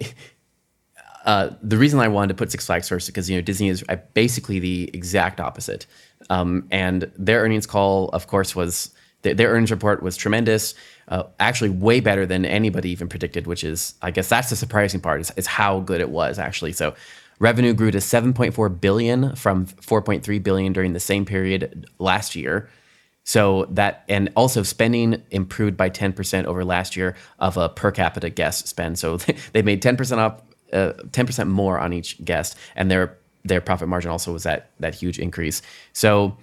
uh, 1.25 1.51
the 1.61 1.77
reason 1.77 1.99
I 1.99 2.07
wanted 2.09 2.29
to 2.29 2.33
put 2.35 2.51
Six 2.51 2.65
Flags 2.65 2.89
first 2.89 3.05
is 3.07 3.11
because 3.11 3.29
you 3.29 3.37
know 3.37 3.41
Disney 3.41 3.69
is 3.69 3.83
uh, 3.89 3.95
basically 4.13 4.59
the 4.59 4.89
exact 4.93 5.39
opposite, 5.39 5.85
um, 6.29 6.67
and 6.71 7.11
their 7.17 7.41
earnings 7.41 7.65
call, 7.65 8.09
of 8.09 8.27
course, 8.27 8.55
was 8.55 8.91
their, 9.23 9.33
their 9.33 9.49
earnings 9.49 9.71
report 9.71 10.03
was 10.03 10.15
tremendous, 10.15 10.75
uh, 11.07 11.23
actually 11.39 11.71
way 11.71 11.99
better 11.99 12.25
than 12.25 12.45
anybody 12.45 12.91
even 12.91 13.09
predicted. 13.09 13.47
Which 13.47 13.63
is, 13.63 13.95
I 14.01 14.11
guess, 14.11 14.29
that's 14.29 14.49
the 14.49 14.55
surprising 14.55 15.01
part 15.01 15.21
is, 15.21 15.31
is 15.35 15.47
how 15.47 15.79
good 15.79 16.01
it 16.01 16.09
was 16.09 16.39
actually. 16.39 16.73
So. 16.73 16.95
Revenue 17.39 17.73
grew 17.73 17.91
to 17.91 17.97
7.4 17.97 18.79
billion 18.79 19.35
from 19.35 19.65
4.3 19.65 20.43
billion 20.43 20.71
during 20.71 20.93
the 20.93 20.99
same 20.99 21.25
period 21.25 21.89
last 21.99 22.35
year. 22.35 22.69
So 23.23 23.65
that 23.71 24.03
and 24.09 24.29
also 24.35 24.63
spending 24.63 25.23
improved 25.31 25.77
by 25.77 25.89
10% 25.89 26.45
over 26.45 26.65
last 26.65 26.95
year 26.95 27.15
of 27.39 27.57
a 27.57 27.69
per 27.69 27.91
capita 27.91 28.29
guest 28.29 28.67
spend. 28.67 28.99
So 28.99 29.17
they 29.53 29.61
made 29.61 29.81
10% 29.81 30.17
up, 30.17 30.45
uh, 30.71 30.93
10% 31.09 31.47
more 31.47 31.79
on 31.79 31.93
each 31.93 32.23
guest, 32.23 32.57
and 32.75 32.91
their 32.91 33.17
their 33.45 33.59
profit 33.59 33.89
margin 33.89 34.09
also 34.09 34.31
was 34.31 34.43
that 34.43 34.69
that 34.79 34.95
huge 34.95 35.19
increase. 35.19 35.61
So 35.91 36.37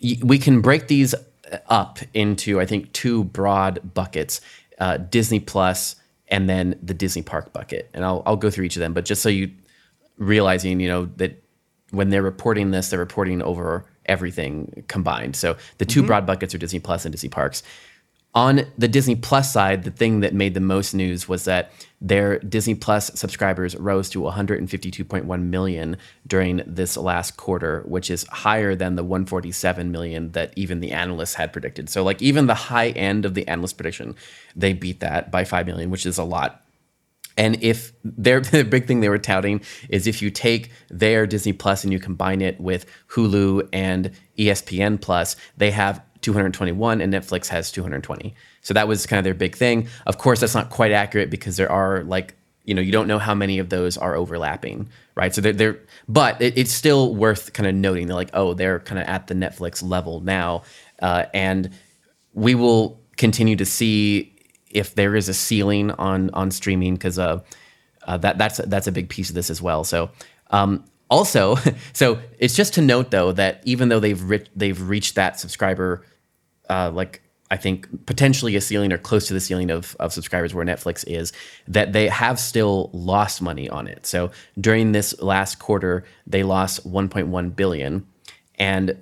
we 0.00 0.38
can 0.38 0.60
break 0.60 0.86
these 0.86 1.14
up 1.68 1.98
into 2.14 2.60
I 2.60 2.66
think 2.66 2.92
two 2.92 3.24
broad 3.24 3.94
buckets: 3.94 4.40
uh, 4.78 4.98
Disney 4.98 5.40
Plus 5.40 5.96
and 6.28 6.48
then 6.48 6.78
the 6.82 6.94
Disney 6.94 7.22
Park 7.22 7.52
bucket. 7.52 7.90
And 7.94 8.04
I'll 8.04 8.22
I'll 8.26 8.36
go 8.36 8.50
through 8.50 8.64
each 8.64 8.76
of 8.76 8.80
them, 8.80 8.92
but 8.92 9.04
just 9.04 9.22
so 9.22 9.28
you 9.28 9.50
realizing, 10.18 10.80
you 10.80 10.88
know, 10.88 11.06
that 11.16 11.42
when 11.90 12.10
they're 12.10 12.22
reporting 12.22 12.70
this, 12.70 12.90
they're 12.90 12.98
reporting 12.98 13.42
over 13.42 13.86
everything 14.06 14.84
combined. 14.88 15.36
So 15.36 15.56
the 15.78 15.84
2 15.84 16.00
mm-hmm. 16.00 16.06
broad 16.06 16.26
buckets 16.26 16.54
are 16.54 16.58
Disney 16.58 16.80
Plus 16.80 17.04
and 17.04 17.12
Disney 17.12 17.28
Parks. 17.28 17.62
On 18.38 18.60
the 18.78 18.86
Disney 18.86 19.16
Plus 19.16 19.52
side, 19.52 19.82
the 19.82 19.90
thing 19.90 20.20
that 20.20 20.32
made 20.32 20.54
the 20.54 20.60
most 20.60 20.94
news 20.94 21.28
was 21.28 21.44
that 21.46 21.72
their 22.00 22.38
Disney 22.38 22.76
Plus 22.76 23.10
subscribers 23.18 23.74
rose 23.74 24.08
to 24.10 24.20
152.1 24.20 25.42
million 25.42 25.96
during 26.24 26.62
this 26.64 26.96
last 26.96 27.36
quarter, 27.36 27.82
which 27.86 28.12
is 28.12 28.24
higher 28.28 28.76
than 28.76 28.94
the 28.94 29.02
147 29.02 29.90
million 29.90 30.30
that 30.32 30.52
even 30.54 30.78
the 30.78 30.92
analysts 30.92 31.34
had 31.34 31.52
predicted. 31.52 31.90
So, 31.90 32.04
like, 32.04 32.22
even 32.22 32.46
the 32.46 32.54
high 32.54 32.90
end 32.90 33.24
of 33.24 33.34
the 33.34 33.48
analyst 33.48 33.76
prediction, 33.76 34.14
they 34.54 34.72
beat 34.72 35.00
that 35.00 35.32
by 35.32 35.42
5 35.42 35.66
million, 35.66 35.90
which 35.90 36.06
is 36.06 36.16
a 36.16 36.22
lot. 36.22 36.64
And 37.38 37.62
if 37.62 37.92
their 38.04 38.40
the 38.40 38.62
big 38.62 38.86
thing 38.86 39.00
they 39.00 39.08
were 39.08 39.18
touting 39.18 39.62
is 39.88 40.06
if 40.06 40.20
you 40.20 40.30
take 40.30 40.70
their 40.90 41.26
Disney 41.26 41.54
Plus 41.54 41.82
and 41.82 41.92
you 41.92 41.98
combine 41.98 42.40
it 42.42 42.60
with 42.60 42.86
Hulu 43.08 43.68
and 43.72 44.12
ESPN 44.38 45.00
Plus, 45.00 45.34
they 45.56 45.70
have 45.70 46.02
221 46.32 47.00
and 47.00 47.12
Netflix 47.12 47.46
has 47.48 47.72
220. 47.72 48.34
So 48.60 48.74
that 48.74 48.86
was 48.86 49.06
kind 49.06 49.18
of 49.18 49.24
their 49.24 49.34
big 49.34 49.56
thing. 49.56 49.88
Of 50.06 50.18
course, 50.18 50.40
that's 50.40 50.54
not 50.54 50.68
quite 50.68 50.92
accurate 50.92 51.30
because 51.30 51.56
there 51.56 51.72
are 51.72 52.02
like 52.04 52.34
you 52.64 52.74
know 52.74 52.82
you 52.82 52.92
don't 52.92 53.08
know 53.08 53.18
how 53.18 53.34
many 53.34 53.58
of 53.58 53.70
those 53.70 53.96
are 53.96 54.14
overlapping, 54.14 54.90
right? 55.14 55.34
So 55.34 55.40
they're, 55.40 55.54
they're 55.54 55.80
but 56.06 56.40
it, 56.42 56.58
it's 56.58 56.72
still 56.72 57.14
worth 57.14 57.54
kind 57.54 57.66
of 57.66 57.74
noting. 57.74 58.06
They're 58.08 58.14
like, 58.14 58.30
oh, 58.34 58.52
they're 58.52 58.80
kind 58.80 59.00
of 59.00 59.06
at 59.06 59.26
the 59.26 59.34
Netflix 59.34 59.82
level 59.82 60.20
now, 60.20 60.64
uh, 61.00 61.24
and 61.32 61.70
we 62.34 62.54
will 62.54 63.00
continue 63.16 63.56
to 63.56 63.64
see 63.64 64.34
if 64.70 64.94
there 64.94 65.16
is 65.16 65.30
a 65.30 65.34
ceiling 65.34 65.92
on 65.92 66.28
on 66.34 66.50
streaming 66.50 66.94
because 66.94 67.18
uh, 67.18 67.40
uh, 68.06 68.18
that 68.18 68.36
that's 68.36 68.58
that's 68.66 68.86
a 68.86 68.92
big 68.92 69.08
piece 69.08 69.30
of 69.30 69.34
this 69.34 69.48
as 69.48 69.62
well. 69.62 69.82
So 69.82 70.10
um, 70.50 70.84
also, 71.08 71.56
so 71.94 72.18
it's 72.38 72.54
just 72.54 72.74
to 72.74 72.82
note 72.82 73.10
though 73.10 73.32
that 73.32 73.62
even 73.64 73.88
though 73.88 74.00
they've 74.00 74.22
re- 74.22 74.46
they've 74.54 74.80
reached 74.80 75.14
that 75.14 75.40
subscriber 75.40 76.04
uh, 76.68 76.90
like 76.92 77.22
I 77.50 77.56
think 77.56 78.06
potentially 78.06 78.56
a 78.56 78.60
ceiling 78.60 78.92
or 78.92 78.98
close 78.98 79.26
to 79.28 79.34
the 79.34 79.40
ceiling 79.40 79.70
of, 79.70 79.96
of 79.98 80.12
subscribers 80.12 80.54
where 80.54 80.64
Netflix 80.64 81.04
is, 81.06 81.32
that 81.66 81.92
they 81.92 82.08
have 82.08 82.38
still 82.38 82.90
lost 82.92 83.40
money 83.40 83.68
on 83.68 83.86
it. 83.86 84.06
So 84.06 84.30
during 84.60 84.92
this 84.92 85.18
last 85.20 85.58
quarter, 85.58 86.04
they 86.26 86.42
lost 86.42 86.86
1.1 86.86 87.56
billion. 87.56 88.06
And 88.58 88.98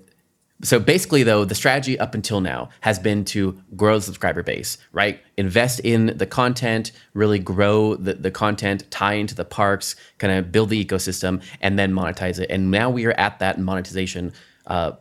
so 0.62 0.79
basically, 0.79 1.22
though, 1.22 1.44
the 1.44 1.55
strategy 1.55 1.98
up 1.98 2.14
until 2.14 2.40
now 2.40 2.70
has 2.81 2.98
been 2.98 3.24
to 3.26 3.61
grow 3.74 3.96
the 3.96 4.02
subscriber 4.02 4.42
base, 4.42 4.79
right? 4.92 5.20
Invest 5.37 5.81
in 5.81 6.16
the 6.16 6.26
content, 6.26 6.92
really 7.12 7.38
grow 7.38 7.94
the, 7.94 8.14
the 8.14 8.31
content, 8.31 8.90
tie 8.90 9.14
into 9.14 9.35
the 9.35 9.44
parks, 9.44 9.96
kind 10.18 10.33
of 10.33 10.52
build 10.52 10.70
the 10.70 10.83
ecosystem, 10.83 11.42
and 11.61 11.79
then 11.79 11.92
monetize 11.92 12.38
it. 12.38 12.48
And 12.48 12.70
now 12.70 12.88
we 12.88 13.05
are 13.07 13.12
at 13.12 13.38
that 13.40 13.61
monetization 13.61 14.33
uh, 14.66 14.92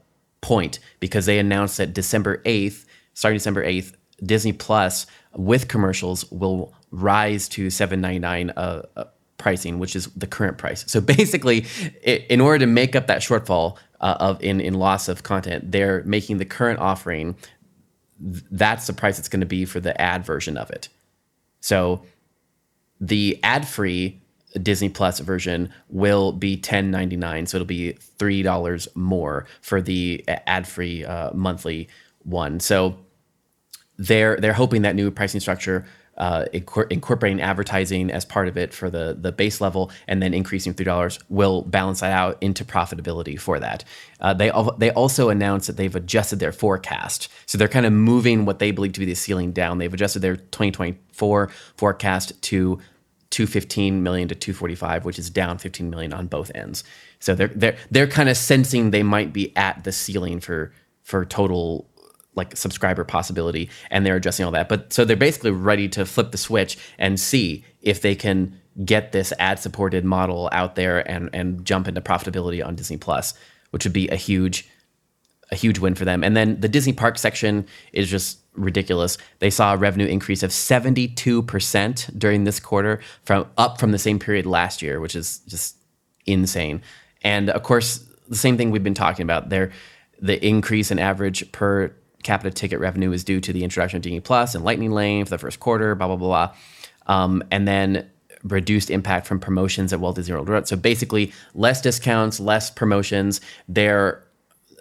point 0.46 0.80
because 1.00 1.26
they 1.26 1.40
announced 1.40 1.78
that 1.78 1.94
December 1.94 2.44
8th, 2.44 2.86
starting 3.16 3.38
December 3.38 3.66
8th, 3.66 3.94
Disney 4.24 4.54
Plus 4.54 5.08
with 5.36 5.68
commercials 5.68 6.30
will 6.32 6.72
rise 6.92 7.50
to 7.50 7.68
7.99 7.68 8.54
uh, 8.56 8.84
uh, 8.96 9.06
pricing, 9.40 9.80
which 9.80 9.96
is 9.96 10.06
the 10.16 10.28
current 10.28 10.60
price. 10.60 10.86
So 10.88 11.02
basically, 11.18 11.66
in 12.04 12.42
order 12.42 12.60
to 12.60 12.68
make 12.68 12.96
up 12.96 13.08
that 13.08 13.22
shortfall, 13.22 13.78
uh, 14.02 14.18
of 14.20 14.44
in 14.44 14.62
in 14.62 14.76
loss 14.76 15.08
of 15.08 15.24
content. 15.24 15.72
They're 15.72 16.04
making 16.04 16.38
the 16.38 16.46
current 16.46 16.80
offering. 16.80 17.36
That's 18.20 18.88
the 18.88 18.94
price 18.94 19.20
it's 19.20 19.28
going 19.28 19.40
to 19.40 19.48
be 19.48 19.66
for 19.66 19.80
the 19.80 20.00
ad 20.00 20.24
version 20.26 20.58
of 20.58 20.70
it. 20.70 20.90
So 21.60 22.04
the 23.02 23.40
ad 23.44 23.68
free 23.68 24.22
Disney 24.62 24.90
Plus 24.90 25.20
version 25.20 25.72
will 25.90 26.32
be 26.32 26.58
ten 26.58 26.92
ninety 26.92 27.18
nine. 27.18 27.46
So 27.46 27.58
it'll 27.58 27.66
be 27.66 27.94
three 27.94 28.42
dollars 28.44 28.88
more 28.96 29.46
for 29.62 29.82
the 29.82 30.24
ad 30.28 30.68
free 30.68 31.06
uh, 31.06 31.32
monthly 31.34 31.88
one. 32.24 32.60
So 32.60 32.98
they're 33.98 34.38
they're 34.38 34.54
hoping 34.54 34.84
that 34.84 34.96
new 34.96 35.12
pricing 35.12 35.40
structure 35.40 35.86
uh, 36.18 36.46
incorporating 36.90 37.42
advertising 37.42 38.10
as 38.10 38.24
part 38.24 38.48
of 38.48 38.58
it 38.58 38.74
for 38.74 38.90
the 38.90 39.18
the 39.20 39.32
base 39.32 39.60
level, 39.60 39.92
and 40.08 40.22
then 40.22 40.34
increasing 40.34 40.74
three 40.74 40.86
dollars 40.86 41.20
will 41.30 41.64
balance 41.64 42.00
that 42.00 42.12
out 42.12 42.38
into 42.42 42.64
profitability 42.64 43.40
for 43.40 43.60
that. 43.60 43.84
Uh, 44.22 44.34
they 44.34 44.50
al- 44.50 44.76
they 44.78 44.92
also 44.92 45.30
announced 45.30 45.68
that 45.68 45.78
they've 45.78 45.96
adjusted 45.96 46.40
their 46.40 46.54
forecast, 46.54 47.28
so 47.46 47.58
they're 47.58 47.68
kind 47.68 47.86
of 47.86 47.92
moving 47.92 48.46
what 48.46 48.60
they 48.60 48.72
believe 48.72 48.94
to 48.94 49.00
be 49.00 49.06
the 49.06 49.16
ceiling 49.16 49.52
down. 49.52 49.78
They've 49.78 49.94
adjusted 49.94 50.22
their 50.22 50.38
2024 50.38 51.50
forecast 51.76 52.42
to 52.44 52.80
215 53.36 54.02
million 54.02 54.30
to 54.30 54.36
245, 54.36 55.04
which 55.04 55.20
is 55.20 55.30
down 55.30 55.58
15 55.58 55.90
million 55.90 56.14
on 56.14 56.26
both 56.26 56.50
ends. 56.56 56.86
So 57.20 57.36
they're 57.36 57.50
they're 57.50 57.76
they're 57.92 58.08
kind 58.08 58.30
of 58.30 58.38
sensing 58.38 58.92
they 58.92 59.04
might 59.04 59.34
be 59.34 59.56
at 59.58 59.84
the 59.84 59.92
ceiling 59.92 60.40
for 60.40 60.72
for 61.04 61.26
total 61.26 61.86
like 62.36 62.56
subscriber 62.56 63.04
possibility 63.04 63.70
and 63.92 64.06
they're 64.06 64.16
adjusting 64.16 64.46
all 64.46 64.52
that 64.52 64.68
but 64.68 64.92
so 64.92 65.06
they're 65.06 65.16
basically 65.16 65.52
ready 65.52 65.88
to 65.88 66.06
flip 66.06 66.32
the 66.32 66.38
switch 66.38 66.78
and 66.98 67.18
see 67.18 67.64
if 67.82 68.02
they 68.02 68.14
can 68.14 68.60
get 68.84 69.14
this 69.14 69.32
ad 69.40 69.58
supported 69.58 70.04
model 70.04 70.50
out 70.52 70.76
there 70.76 71.00
and 71.10 71.30
and 71.34 71.66
jump 71.66 71.88
into 71.90 72.02
profitability 72.02 72.66
on 72.66 72.76
Disney 72.76 72.98
Plus 72.98 73.34
which 73.72 73.84
would 73.86 73.94
be 73.94 74.08
a 74.10 74.16
huge 74.16 74.68
a 75.52 75.56
huge 75.56 75.80
win 75.80 75.94
for 75.94 76.06
them 76.06 76.24
and 76.24 76.38
then 76.38 76.60
the 76.62 76.70
Disney 76.70 76.94
Park 76.94 77.18
section 77.18 77.66
is 77.92 78.10
just 78.10 78.40
ridiculous 78.56 79.18
they 79.40 79.50
saw 79.50 79.74
a 79.74 79.78
revenue 79.78 80.08
increase 80.08 80.44
of 80.44 80.52
72% 80.52 82.20
during 82.20 82.44
this 82.44 82.60
quarter 82.60 83.00
from 83.24 83.48
up 83.58 83.80
from 83.80 83.92
the 83.92 84.00
same 84.00 84.20
period 84.20 84.46
last 84.46 84.82
year 84.82 85.00
which 85.00 85.16
is 85.16 85.40
just 85.48 85.78
insane 86.26 86.82
and 87.24 87.50
of 87.50 87.64
course 87.64 88.06
the 88.28 88.36
same 88.36 88.58
thing 88.58 88.72
we've 88.72 88.84
been 88.84 88.94
talking 88.94 89.24
about 89.24 89.50
there 89.50 89.72
the 90.22 90.44
increase 90.46 90.92
in 90.92 91.00
average 91.00 91.52
per 91.52 91.94
capita 92.26 92.52
ticket 92.52 92.80
revenue 92.80 93.12
is 93.12 93.24
due 93.24 93.40
to 93.40 93.54
the 93.54 93.64
introduction 93.64 93.98
of 93.98 94.04
Disney 94.04 94.20
Plus 94.20 94.56
and 94.56 94.66
Lightning 94.66 94.92
Lane 94.92 95.24
for 95.24 95.30
the 95.30 95.38
first 95.38 95.60
quarter, 95.60 95.96
blah, 95.96 96.08
blah, 96.08 96.16
blah. 96.18 96.54
Um, 97.08 97.44
and 97.52 97.68
then 97.68 98.10
reduced 98.44 98.90
impact 98.90 99.28
from 99.28 99.40
promotions 99.40 99.94
at 99.94 100.00
Walt 100.00 100.16
Disney 100.16 100.36
World. 100.36 100.68
So 100.68 100.76
basically, 100.76 101.32
less 101.54 101.82
discounts, 101.82 102.40
less 102.40 102.70
promotions. 102.70 103.42
Their 103.70 104.24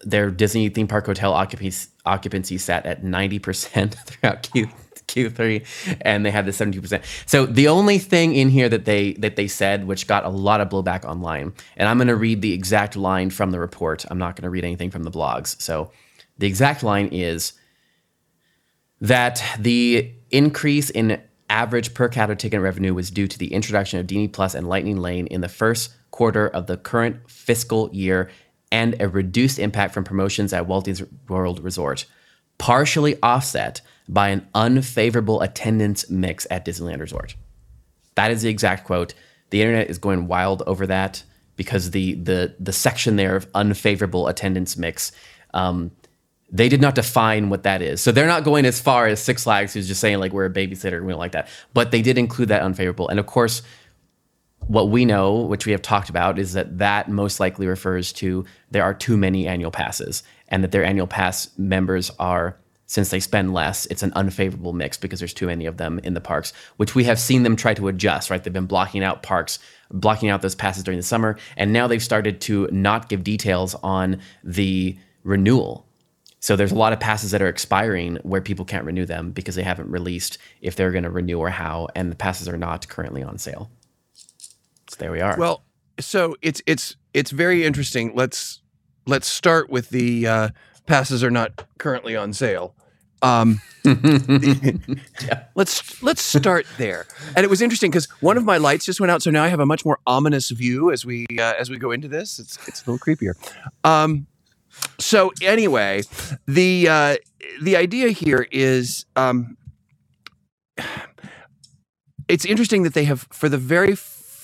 their 0.04 0.30
Disney 0.30 0.68
theme 0.68 0.86
park 0.86 1.06
hotel 1.06 1.32
occupancy 1.32 1.88
occupancy 2.04 2.58
sat 2.58 2.86
at 2.86 3.02
ninety 3.04 3.38
percent 3.38 3.94
throughout 4.06 4.48
Q. 4.52 4.68
Q3 5.06 5.98
and 6.00 6.24
they 6.24 6.30
had 6.30 6.46
the 6.46 6.50
72%. 6.50 7.02
So 7.26 7.44
the 7.44 7.68
only 7.68 7.98
thing 7.98 8.34
in 8.34 8.48
here 8.48 8.70
that 8.70 8.86
they 8.86 9.12
that 9.14 9.36
they 9.36 9.48
said 9.48 9.86
which 9.86 10.06
got 10.06 10.24
a 10.24 10.30
lot 10.30 10.62
of 10.62 10.70
blowback 10.70 11.04
online 11.04 11.52
and 11.76 11.88
I'm 11.88 11.98
going 11.98 12.08
to 12.08 12.16
read 12.16 12.40
the 12.40 12.54
exact 12.54 12.96
line 12.96 13.28
from 13.28 13.50
the 13.50 13.60
report. 13.60 14.06
I'm 14.10 14.18
not 14.18 14.34
going 14.34 14.44
to 14.44 14.50
read 14.50 14.64
anything 14.64 14.90
from 14.90 15.02
the 15.02 15.10
blogs. 15.10 15.60
So 15.60 15.90
the 16.38 16.46
exact 16.46 16.82
line 16.82 17.08
is 17.08 17.52
that 19.00 19.42
the 19.58 20.12
increase 20.30 20.90
in 20.90 21.20
average 21.50 21.94
per 21.94 22.08
capita 22.08 22.36
ticket 22.36 22.60
revenue 22.60 22.94
was 22.94 23.10
due 23.10 23.28
to 23.28 23.38
the 23.38 23.52
introduction 23.52 24.00
of 24.00 24.06
Disney 24.06 24.28
Plus 24.28 24.54
and 24.54 24.68
Lightning 24.68 24.96
Lane 24.96 25.26
in 25.26 25.40
the 25.40 25.48
first 25.48 25.94
quarter 26.10 26.48
of 26.48 26.66
the 26.66 26.76
current 26.76 27.28
fiscal 27.28 27.90
year 27.92 28.30
and 28.74 29.00
a 29.00 29.08
reduced 29.08 29.60
impact 29.60 29.94
from 29.94 30.02
promotions 30.02 30.52
at 30.52 30.66
Walt 30.66 30.86
Disney 30.86 31.06
World 31.28 31.60
Resort, 31.60 32.06
partially 32.58 33.16
offset 33.22 33.80
by 34.08 34.30
an 34.30 34.48
unfavorable 34.52 35.42
attendance 35.42 36.10
mix 36.10 36.44
at 36.50 36.66
Disneyland 36.66 36.98
Resort. 36.98 37.36
That 38.16 38.32
is 38.32 38.42
the 38.42 38.48
exact 38.48 38.84
quote. 38.84 39.14
The 39.50 39.62
internet 39.62 39.90
is 39.90 39.98
going 39.98 40.26
wild 40.26 40.64
over 40.66 40.88
that 40.88 41.22
because 41.54 41.92
the 41.92 42.14
the 42.14 42.56
the 42.58 42.72
section 42.72 43.14
there 43.14 43.36
of 43.36 43.46
unfavorable 43.54 44.26
attendance 44.26 44.76
mix 44.76 45.12
um, 45.54 45.92
they 46.50 46.68
did 46.68 46.80
not 46.80 46.96
define 46.96 47.50
what 47.50 47.62
that 47.62 47.80
is. 47.80 48.00
So 48.00 48.10
they're 48.10 48.26
not 48.26 48.42
going 48.42 48.64
as 48.64 48.80
far 48.80 49.06
as 49.06 49.20
Six 49.20 49.44
Flags, 49.44 49.72
who's 49.72 49.86
just 49.86 50.00
saying 50.00 50.18
like 50.18 50.32
we're 50.32 50.46
a 50.46 50.50
babysitter 50.50 50.96
and 50.96 51.06
we 51.06 51.12
don't 51.12 51.20
like 51.20 51.32
that. 51.32 51.48
But 51.74 51.92
they 51.92 52.02
did 52.02 52.18
include 52.18 52.48
that 52.48 52.62
unfavorable. 52.62 53.08
And 53.08 53.20
of 53.20 53.26
course, 53.26 53.62
what 54.68 54.88
we 54.88 55.04
know, 55.04 55.40
which 55.40 55.66
we 55.66 55.72
have 55.72 55.82
talked 55.82 56.08
about, 56.08 56.38
is 56.38 56.52
that 56.54 56.78
that 56.78 57.08
most 57.08 57.40
likely 57.40 57.66
refers 57.66 58.12
to 58.14 58.44
there 58.70 58.82
are 58.82 58.94
too 58.94 59.16
many 59.16 59.46
annual 59.46 59.70
passes, 59.70 60.22
and 60.48 60.62
that 60.62 60.72
their 60.72 60.84
annual 60.84 61.06
pass 61.06 61.50
members 61.58 62.10
are 62.18 62.56
since 62.86 63.08
they 63.08 63.20
spend 63.20 63.54
less, 63.54 63.86
it's 63.86 64.02
an 64.02 64.12
unfavorable 64.14 64.72
mix 64.72 64.96
because 64.96 65.18
there's 65.18 65.34
too 65.34 65.46
many 65.46 65.66
of 65.66 65.78
them 65.78 65.98
in 66.00 66.14
the 66.14 66.20
parks, 66.20 66.52
which 66.76 66.94
we 66.94 67.04
have 67.04 67.18
seen 67.18 67.42
them 67.42 67.56
try 67.56 67.72
to 67.74 67.88
adjust, 67.88 68.30
right? 68.30 68.44
They've 68.44 68.52
been 68.52 68.66
blocking 68.66 69.02
out 69.02 69.22
parks, 69.22 69.58
blocking 69.90 70.28
out 70.28 70.42
those 70.42 70.54
passes 70.54 70.84
during 70.84 70.98
the 70.98 71.02
summer, 71.02 71.38
and 71.56 71.72
now 71.72 71.86
they've 71.86 72.02
started 72.02 72.40
to 72.42 72.68
not 72.70 73.08
give 73.08 73.24
details 73.24 73.74
on 73.76 74.20
the 74.42 74.98
renewal. 75.22 75.86
So 76.40 76.56
there's 76.56 76.72
a 76.72 76.76
lot 76.76 76.92
of 76.92 77.00
passes 77.00 77.30
that 77.30 77.40
are 77.40 77.48
expiring 77.48 78.16
where 78.16 78.42
people 78.42 78.66
can't 78.66 78.84
renew 78.84 79.06
them 79.06 79.30
because 79.30 79.54
they 79.54 79.62
haven't 79.62 79.90
released 79.90 80.36
if 80.60 80.76
they're 80.76 80.92
going 80.92 81.04
to 81.04 81.10
renew 81.10 81.38
or 81.38 81.48
how, 81.48 81.88
and 81.94 82.12
the 82.12 82.16
passes 82.16 82.48
are 82.48 82.58
not 82.58 82.86
currently 82.88 83.22
on 83.22 83.38
sale. 83.38 83.70
So 84.88 84.96
there 84.98 85.12
we 85.12 85.20
are. 85.20 85.36
Well, 85.38 85.64
so 86.00 86.36
it's 86.42 86.62
it's 86.66 86.96
it's 87.12 87.30
very 87.30 87.64
interesting. 87.64 88.12
Let's 88.14 88.62
let's 89.06 89.26
start 89.26 89.70
with 89.70 89.90
the 89.90 90.26
uh, 90.26 90.48
passes 90.86 91.22
are 91.24 91.30
not 91.30 91.66
currently 91.78 92.16
on 92.16 92.32
sale. 92.32 92.74
Um, 93.22 93.60
yeah. 93.84 95.44
Let's 95.54 96.02
let's 96.02 96.22
start 96.22 96.66
there. 96.76 97.06
And 97.34 97.44
it 97.44 97.48
was 97.48 97.62
interesting 97.62 97.90
because 97.90 98.10
one 98.20 98.36
of 98.36 98.44
my 98.44 98.58
lights 98.58 98.84
just 98.84 99.00
went 99.00 99.10
out, 99.10 99.22
so 99.22 99.30
now 99.30 99.44
I 99.44 99.48
have 99.48 99.60
a 99.60 99.66
much 99.66 99.84
more 99.84 99.98
ominous 100.06 100.50
view 100.50 100.90
as 100.92 101.06
we 101.06 101.26
uh, 101.38 101.54
as 101.58 101.70
we 101.70 101.78
go 101.78 101.90
into 101.90 102.08
this. 102.08 102.38
It's 102.38 102.58
it's 102.68 102.86
a 102.86 102.90
little 102.90 102.98
creepier. 102.98 103.34
Um, 103.82 104.26
so 104.98 105.32
anyway, 105.42 106.02
the 106.46 106.88
uh, 106.88 107.16
the 107.62 107.76
idea 107.76 108.10
here 108.10 108.46
is 108.50 109.06
um, 109.16 109.56
it's 112.28 112.44
interesting 112.44 112.82
that 112.82 112.94
they 112.94 113.04
have, 113.04 113.26
for 113.30 113.48
the 113.48 113.58
very 113.58 113.94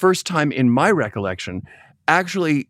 first 0.01 0.27
time 0.27 0.51
in 0.51 0.71
my 0.71 0.91
recollection, 0.91 1.63
actually 2.09 2.69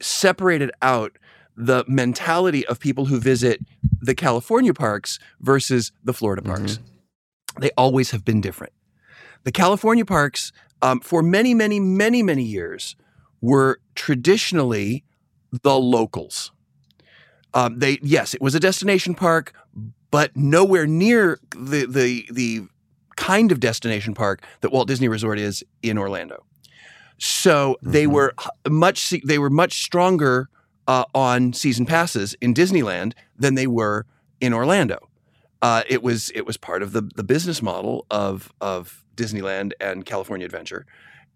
separated 0.00 0.70
out 0.82 1.16
the 1.56 1.84
mentality 1.88 2.66
of 2.66 2.78
people 2.78 3.06
who 3.06 3.18
visit 3.18 3.60
the 4.00 4.14
California 4.14 4.74
parks 4.74 5.18
versus 5.40 5.90
the 6.04 6.12
Florida 6.12 6.42
parks. 6.42 6.78
They 7.58 7.70
always 7.78 8.10
have 8.10 8.26
been 8.26 8.42
different. 8.42 8.74
The 9.44 9.52
California 9.52 10.04
parks, 10.04 10.52
um, 10.82 11.00
for 11.00 11.22
many, 11.22 11.54
many, 11.54 11.80
many, 11.80 12.22
many 12.22 12.42
years, 12.42 12.94
were 13.40 13.80
traditionally 13.94 15.02
the 15.62 15.78
locals. 15.78 16.52
Um, 17.54 17.78
they 17.78 17.98
yes, 18.02 18.34
it 18.34 18.42
was 18.42 18.54
a 18.54 18.60
destination 18.60 19.14
park, 19.14 19.54
but 20.10 20.36
nowhere 20.36 20.86
near 20.86 21.38
the 21.56 21.86
the 21.86 22.26
the 22.30 22.66
kind 23.16 23.50
of 23.50 23.60
destination 23.60 24.12
park 24.12 24.44
that 24.60 24.70
Walt 24.72 24.88
Disney 24.88 25.08
Resort 25.08 25.38
is 25.38 25.64
in 25.82 25.96
Orlando. 25.96 26.44
So 27.18 27.76
they 27.82 28.04
Mhm. 28.06 28.12
were 28.12 28.34
much 28.68 29.14
they 29.24 29.38
were 29.38 29.50
much 29.50 29.82
stronger 29.82 30.48
uh, 30.86 31.04
on 31.14 31.52
season 31.52 31.86
passes 31.86 32.34
in 32.40 32.54
Disneyland 32.54 33.12
than 33.38 33.54
they 33.54 33.66
were 33.66 34.06
in 34.40 34.52
Orlando. 34.52 34.98
Uh, 35.62 35.82
it 35.88 36.02
was 36.02 36.30
it 36.34 36.46
was 36.46 36.56
part 36.56 36.82
of 36.82 36.92
the 36.92 37.02
the 37.16 37.24
business 37.24 37.62
model 37.62 38.06
of 38.10 38.52
of 38.60 39.04
Disneyland 39.16 39.72
and 39.80 40.04
California 40.04 40.44
Adventure, 40.44 40.84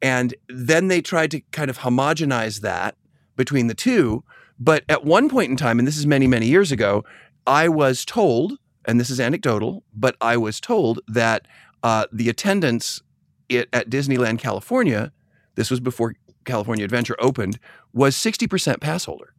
and 0.03 0.35
then 0.49 0.89
they 0.89 1.01
tried 1.01 1.31
to 1.31 1.41
kind 1.53 1.71
of 1.71 1.79
homogenize 1.79 2.61
that 2.61 2.97
between 3.37 3.67
the 3.67 3.75
two. 3.75 4.23
But 4.59 4.85
at 4.91 5.05
one 5.05 5.31
point 5.31 5.51
in 5.51 5.57
time, 5.57 5.79
and 5.79 5.89
this 5.89 5.97
is 5.97 6.07
many 6.07 6.27
many 6.27 6.47
years 6.47 6.71
ago, 6.71 7.03
I 7.47 7.69
was 7.69 8.05
told, 8.05 8.59
and 8.85 9.01
this 9.01 9.09
is 9.09 9.19
anecdotal, 9.19 9.83
but 9.95 10.15
I 10.21 10.37
was 10.37 10.61
told 10.61 11.01
that 11.09 11.49
uh, 11.83 12.05
the 12.13 12.29
attendance 12.29 13.01
it, 13.49 13.69
at 13.73 13.89
Disneyland 13.89 14.39
California, 14.39 15.11
this 15.57 15.71
was 15.71 15.81
before 15.81 16.15
California 16.45 16.85
Adventure 16.85 17.17
opened, 17.21 17.59
was 17.93 18.17
sixty 18.17 18.47
percent 18.47 18.81
pass 18.81 19.05
holder, 19.05 19.35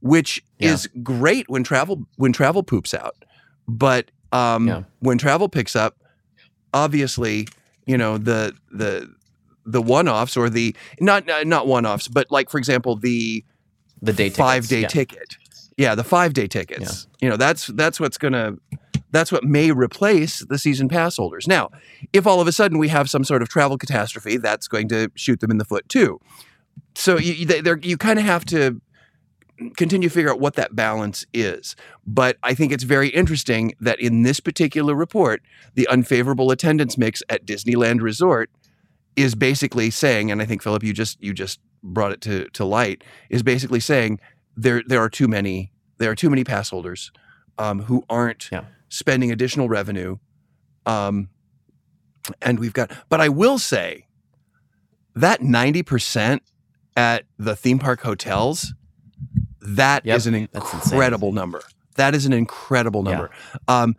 which 0.00 0.42
Yeah. 0.58 0.72
is 0.72 0.88
great 1.02 1.48
when 1.48 1.62
travel 1.64 2.06
when 2.16 2.32
travel 2.32 2.62
poops 2.62 2.92
out, 2.94 3.16
but 3.68 4.10
um, 4.32 4.66
Yeah. 4.68 4.82
when 5.00 5.16
travel 5.18 5.48
picks 5.48 5.76
up, 5.76 5.96
obviously, 6.72 7.48
you 7.86 7.96
know 7.98 8.18
the 8.18 8.54
the 8.70 9.12
the 9.66 9.80
one 9.82 10.08
offs 10.08 10.36
or 10.36 10.50
the 10.50 10.74
not 11.00 11.24
not 11.46 11.66
one 11.66 11.86
offs, 11.86 12.08
but 12.08 12.30
like 12.30 12.50
for 12.50 12.58
example 12.58 12.96
the 12.96 13.44
the 14.02 14.12
day 14.12 14.24
tickets, 14.24 14.38
five 14.38 14.68
day 14.68 14.80
yeah. 14.82 14.88
ticket. 14.88 15.36
Yeah, 15.76 15.94
the 15.94 16.04
five 16.04 16.34
day 16.34 16.46
tickets. 16.46 17.08
You 17.20 17.28
know, 17.30 17.36
that's 17.36 17.66
that's 17.68 17.98
what's 17.98 18.18
gonna 18.18 18.56
that's 19.14 19.30
what 19.30 19.44
may 19.44 19.70
replace 19.70 20.44
the 20.46 20.58
season 20.58 20.88
pass 20.88 21.16
holders. 21.16 21.46
Now, 21.46 21.70
if 22.12 22.26
all 22.26 22.40
of 22.40 22.48
a 22.48 22.52
sudden 22.52 22.78
we 22.78 22.88
have 22.88 23.08
some 23.08 23.24
sort 23.24 23.42
of 23.42 23.48
travel 23.48 23.78
catastrophe, 23.78 24.36
that's 24.36 24.68
going 24.68 24.88
to 24.88 25.10
shoot 25.14 25.40
them 25.40 25.50
in 25.50 25.58
the 25.58 25.64
foot 25.64 25.88
too. 25.88 26.20
So 26.94 27.18
you 27.18 27.46
you, 27.82 27.96
kind 27.96 28.18
of 28.18 28.24
have 28.24 28.44
to 28.46 28.80
continue 29.76 30.08
to 30.08 30.14
figure 30.14 30.30
out 30.30 30.40
what 30.40 30.54
that 30.54 30.74
balance 30.74 31.24
is. 31.32 31.76
But 32.06 32.38
I 32.42 32.54
think 32.54 32.72
it's 32.72 32.84
very 32.84 33.08
interesting 33.08 33.74
that 33.80 34.00
in 34.00 34.22
this 34.22 34.40
particular 34.40 34.94
report, 34.94 35.42
the 35.74 35.86
unfavorable 35.88 36.50
attendance 36.50 36.98
mix 36.98 37.22
at 37.28 37.46
Disneyland 37.46 38.00
Resort 38.00 38.50
is 39.16 39.34
basically 39.34 39.90
saying, 39.90 40.30
and 40.30 40.42
I 40.42 40.44
think 40.44 40.62
Philip, 40.62 40.82
you 40.82 40.92
just 40.92 41.22
you 41.22 41.32
just 41.32 41.60
brought 41.82 42.12
it 42.12 42.20
to 42.22 42.48
to 42.50 42.64
light, 42.64 43.04
is 43.30 43.42
basically 43.42 43.80
saying 43.80 44.18
there 44.56 44.82
there 44.86 45.00
are 45.00 45.10
too 45.10 45.28
many 45.28 45.72
there 45.98 46.10
are 46.10 46.16
too 46.16 46.30
many 46.30 46.42
pass 46.42 46.70
holders 46.70 47.12
um, 47.58 47.82
who 47.82 48.04
aren't 48.10 48.48
Yeah. 48.50 48.64
Spending 48.88 49.30
additional 49.30 49.68
revenue, 49.68 50.16
um, 50.86 51.28
and 52.42 52.58
we've 52.58 52.72
got. 52.72 52.90
But 53.08 53.20
I 53.20 53.28
will 53.28 53.58
say 53.58 54.06
that 55.14 55.42
ninety 55.42 55.82
percent 55.82 56.42
at 56.96 57.24
the 57.38 57.56
theme 57.56 57.78
park 57.78 58.00
hotels, 58.00 58.74
that 59.60 60.06
is 60.06 60.26
Yep, 60.26 60.34
an 60.34 60.48
incredible 60.52 61.32
number. 61.32 61.62
That 61.96 62.14
is 62.14 62.26
an 62.26 62.32
incredible 62.32 63.04
Yeah. 63.04 63.10
number. 63.10 63.30
Um, 63.68 63.96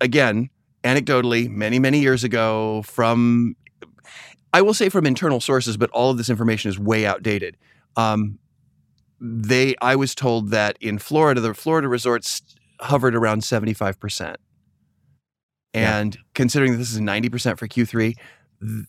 again, 0.00 0.50
anecdotally, 0.84 1.48
many 1.50 1.78
many 1.78 2.00
years 2.00 2.24
ago, 2.24 2.82
from 2.82 3.56
I 4.52 4.62
will 4.62 4.74
say 4.74 4.88
from 4.88 5.06
internal 5.06 5.40
sources, 5.40 5.76
but 5.76 5.90
all 5.90 6.10
of 6.10 6.16
this 6.16 6.30
information 6.30 6.70
is 6.70 6.78
way 6.78 7.04
outdated. 7.04 7.56
Um, 7.96 8.38
they, 9.20 9.74
I 9.82 9.96
was 9.96 10.14
told 10.14 10.50
that 10.50 10.78
in 10.80 10.98
Florida, 10.98 11.40
the 11.40 11.52
Florida 11.52 11.88
resorts 11.88 12.40
hovered 12.80 13.14
around 13.14 13.44
seventy 13.44 13.74
five 13.74 13.98
percent, 14.00 14.36
Yeah. 15.74 15.98
and 15.98 16.18
considering 16.34 16.72
that 16.72 16.78
this 16.78 16.92
is 16.92 17.00
ninety 17.00 17.28
percent 17.28 17.58
for 17.58 17.66
Q 17.66 17.84
three, 17.86 18.14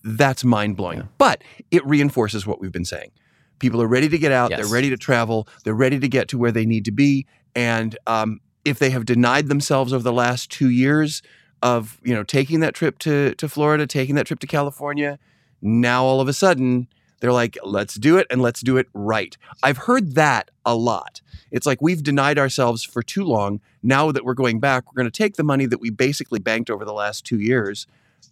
that's 0.03 0.43
mind 0.43 0.77
blowing. 0.77 0.99
Yeah. 0.99 1.05
But 1.17 1.43
it 1.71 1.85
reinforces 1.85 2.45
what 2.47 2.59
we've 2.59 2.71
been 2.71 2.85
saying. 2.85 3.11
People 3.59 3.81
are 3.81 3.87
ready 3.87 4.07
to 4.09 4.17
get 4.17 4.31
out. 4.31 4.51
Yes. 4.51 4.59
They're 4.59 4.73
ready 4.73 4.89
to 4.89 4.97
travel. 4.97 5.47
They're 5.63 5.73
ready 5.73 5.99
to 5.99 6.07
get 6.07 6.27
to 6.29 6.37
where 6.37 6.51
they 6.51 6.65
need 6.65 6.85
to 6.85 6.91
be. 6.91 7.25
And 7.55 7.97
um, 8.07 8.39
if 8.63 8.79
they 8.79 8.89
have 8.91 9.05
denied 9.05 9.47
themselves 9.47 9.91
over 9.91 10.03
the 10.03 10.13
last 10.13 10.49
two 10.49 10.69
years 10.69 11.21
of 11.61 11.99
you 12.03 12.13
know 12.13 12.23
taking 12.23 12.61
that 12.61 12.73
trip 12.73 12.99
to 12.99 13.35
to 13.35 13.49
Florida, 13.49 13.85
taking 13.85 14.15
that 14.15 14.25
trip 14.27 14.39
to 14.39 14.47
California, 14.47 15.19
now 15.61 16.03
all 16.03 16.21
of 16.21 16.27
a 16.27 16.33
sudden 16.33 16.87
they're 17.19 17.33
like, 17.33 17.57
let's 17.63 17.95
do 17.95 18.17
it 18.17 18.27
and 18.29 18.41
let's 18.41 18.61
do 18.61 18.77
it 18.77 18.87
right. 18.93 19.37
I've 19.63 19.77
heard 19.77 20.15
that 20.15 20.51
a 20.65 20.75
lot. 20.75 21.21
It's 21.51 21.65
like 21.65 21.81
we've 21.81 22.03
denied 22.03 22.37
ourselves 22.37 22.83
for 22.83 23.01
too 23.01 23.23
long. 23.23 23.59
Now 23.81 24.11
that 24.11 24.23
we're 24.23 24.33
going 24.33 24.59
back, 24.59 24.85
we're 24.87 25.01
going 25.01 25.11
to 25.11 25.17
take 25.17 25.35
the 25.35 25.43
money 25.43 25.65
that 25.65 25.79
we 25.79 25.89
basically 25.89 26.39
banked 26.39 26.69
over 26.69 26.85
the 26.85 26.93
last 26.93 27.25
two 27.25 27.39
years, 27.39 27.87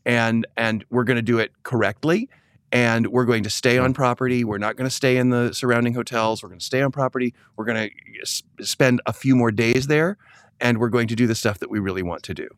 and 0.06 0.46
and 0.56 0.86
we're 0.90 1.04
going 1.04 1.16
to 1.16 1.22
do 1.22 1.40
it 1.40 1.52
correctly. 1.64 2.30
And 2.70 3.08
we're 3.08 3.24
going 3.24 3.44
to 3.44 3.50
stay 3.50 3.78
on 3.78 3.94
property. 3.94 4.44
We're 4.44 4.58
not 4.58 4.76
going 4.76 4.90
to 4.90 4.94
stay 4.94 5.16
in 5.16 5.30
the 5.30 5.54
surrounding 5.54 5.94
hotels. 5.94 6.44
We're 6.44 6.50
going 6.50 6.60
to 6.60 6.66
stay 6.66 6.82
on 6.82 6.92
property. 6.92 7.34
We're 7.56 7.64
going 7.64 7.90
to 7.90 7.94
uh, 8.22 8.66
spend 8.66 9.02
a 9.06 9.14
few 9.14 9.38
more 9.38 9.52
days 9.52 9.88
there, 9.88 10.18
and 10.60 10.78
we're 10.78 10.90
going 10.90 11.08
to 11.08 11.16
do 11.16 11.28
the 11.28 11.36
stuff 11.36 11.60
that 11.60 11.72
we 11.72 11.80
really 11.80 12.04
want 12.04 12.24
to 12.24 12.34
do. 12.34 12.50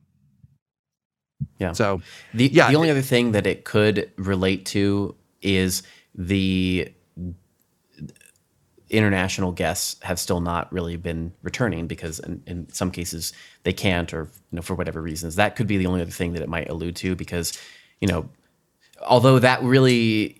Yeah. 1.59 1.73
So 1.73 2.01
The, 2.33 2.47
Yeah, 2.47 2.69
the 2.69 2.75
only 2.75 2.89
other 2.89 3.03
thing 3.03 3.33
that 3.33 3.45
it 3.45 3.65
could 3.65 4.11
relate 4.17 4.65
to 4.67 5.15
is 5.41 5.83
the 6.19 6.93
international 8.89 9.51
guests 9.51 10.01
have 10.03 10.19
still 10.19 10.41
not 10.41 10.71
really 10.73 10.97
been 10.97 11.33
returning 11.43 11.87
because 11.87 12.19
in, 12.19 12.43
in 12.47 12.69
some 12.71 12.91
cases 12.91 13.33
they 13.63 13.73
can't 13.73 14.13
or 14.13 14.23
you 14.51 14.55
know 14.55 14.61
for 14.63 14.75
whatever 14.75 15.01
reasons 15.01 15.35
that 15.37 15.55
could 15.55 15.67
be 15.67 15.77
the 15.77 15.85
only 15.87 16.01
other 16.01 16.11
thing 16.11 16.33
that 16.33 16.43
it 16.43 16.49
might 16.49 16.69
allude 16.69 16.95
to 16.95 17.15
because 17.15 17.59
you 18.01 18.07
know 18.07 18.29
although 19.07 19.39
that 19.39 19.61
really 19.63 20.35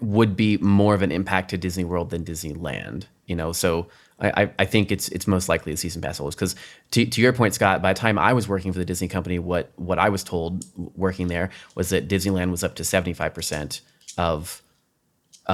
would 0.00 0.36
be 0.36 0.56
more 0.58 0.94
of 0.94 1.02
an 1.02 1.12
impact 1.12 1.50
to 1.50 1.58
Disney 1.58 1.84
World 1.84 2.10
than 2.10 2.24
Disneyland. 2.24 3.04
You 3.26 3.36
know, 3.36 3.52
so 3.52 3.88
I, 4.18 4.50
I- 4.58 4.64
think 4.64 4.90
it's 4.90 5.08
it's 5.10 5.26
most 5.26 5.48
likely 5.48 5.72
the 5.72 5.76
season 5.78 6.02
pass 6.02 6.18
holders 6.18 6.34
because 6.34 6.56
to, 6.92 7.06
to 7.06 7.20
your 7.20 7.32
point, 7.32 7.54
Scott, 7.54 7.80
by 7.80 7.92
the 7.92 7.98
time 8.00 8.18
I 8.18 8.32
was 8.32 8.48
working 8.48 8.72
for 8.72 8.78
the 8.78 8.84
Disney 8.84 9.08
company, 9.08 9.38
what 9.38 9.72
what 9.76 9.98
I 9.98 10.08
was 10.08 10.24
told 10.24 10.64
working 10.96 11.28
there 11.28 11.50
was 11.76 11.90
that 11.90 12.08
Disneyland 12.08 12.50
was 12.50 12.64
up 12.64 12.74
to 12.76 12.84
seventy 12.84 13.12
five 13.14 13.34
percent 13.34 13.82
of 14.18 14.62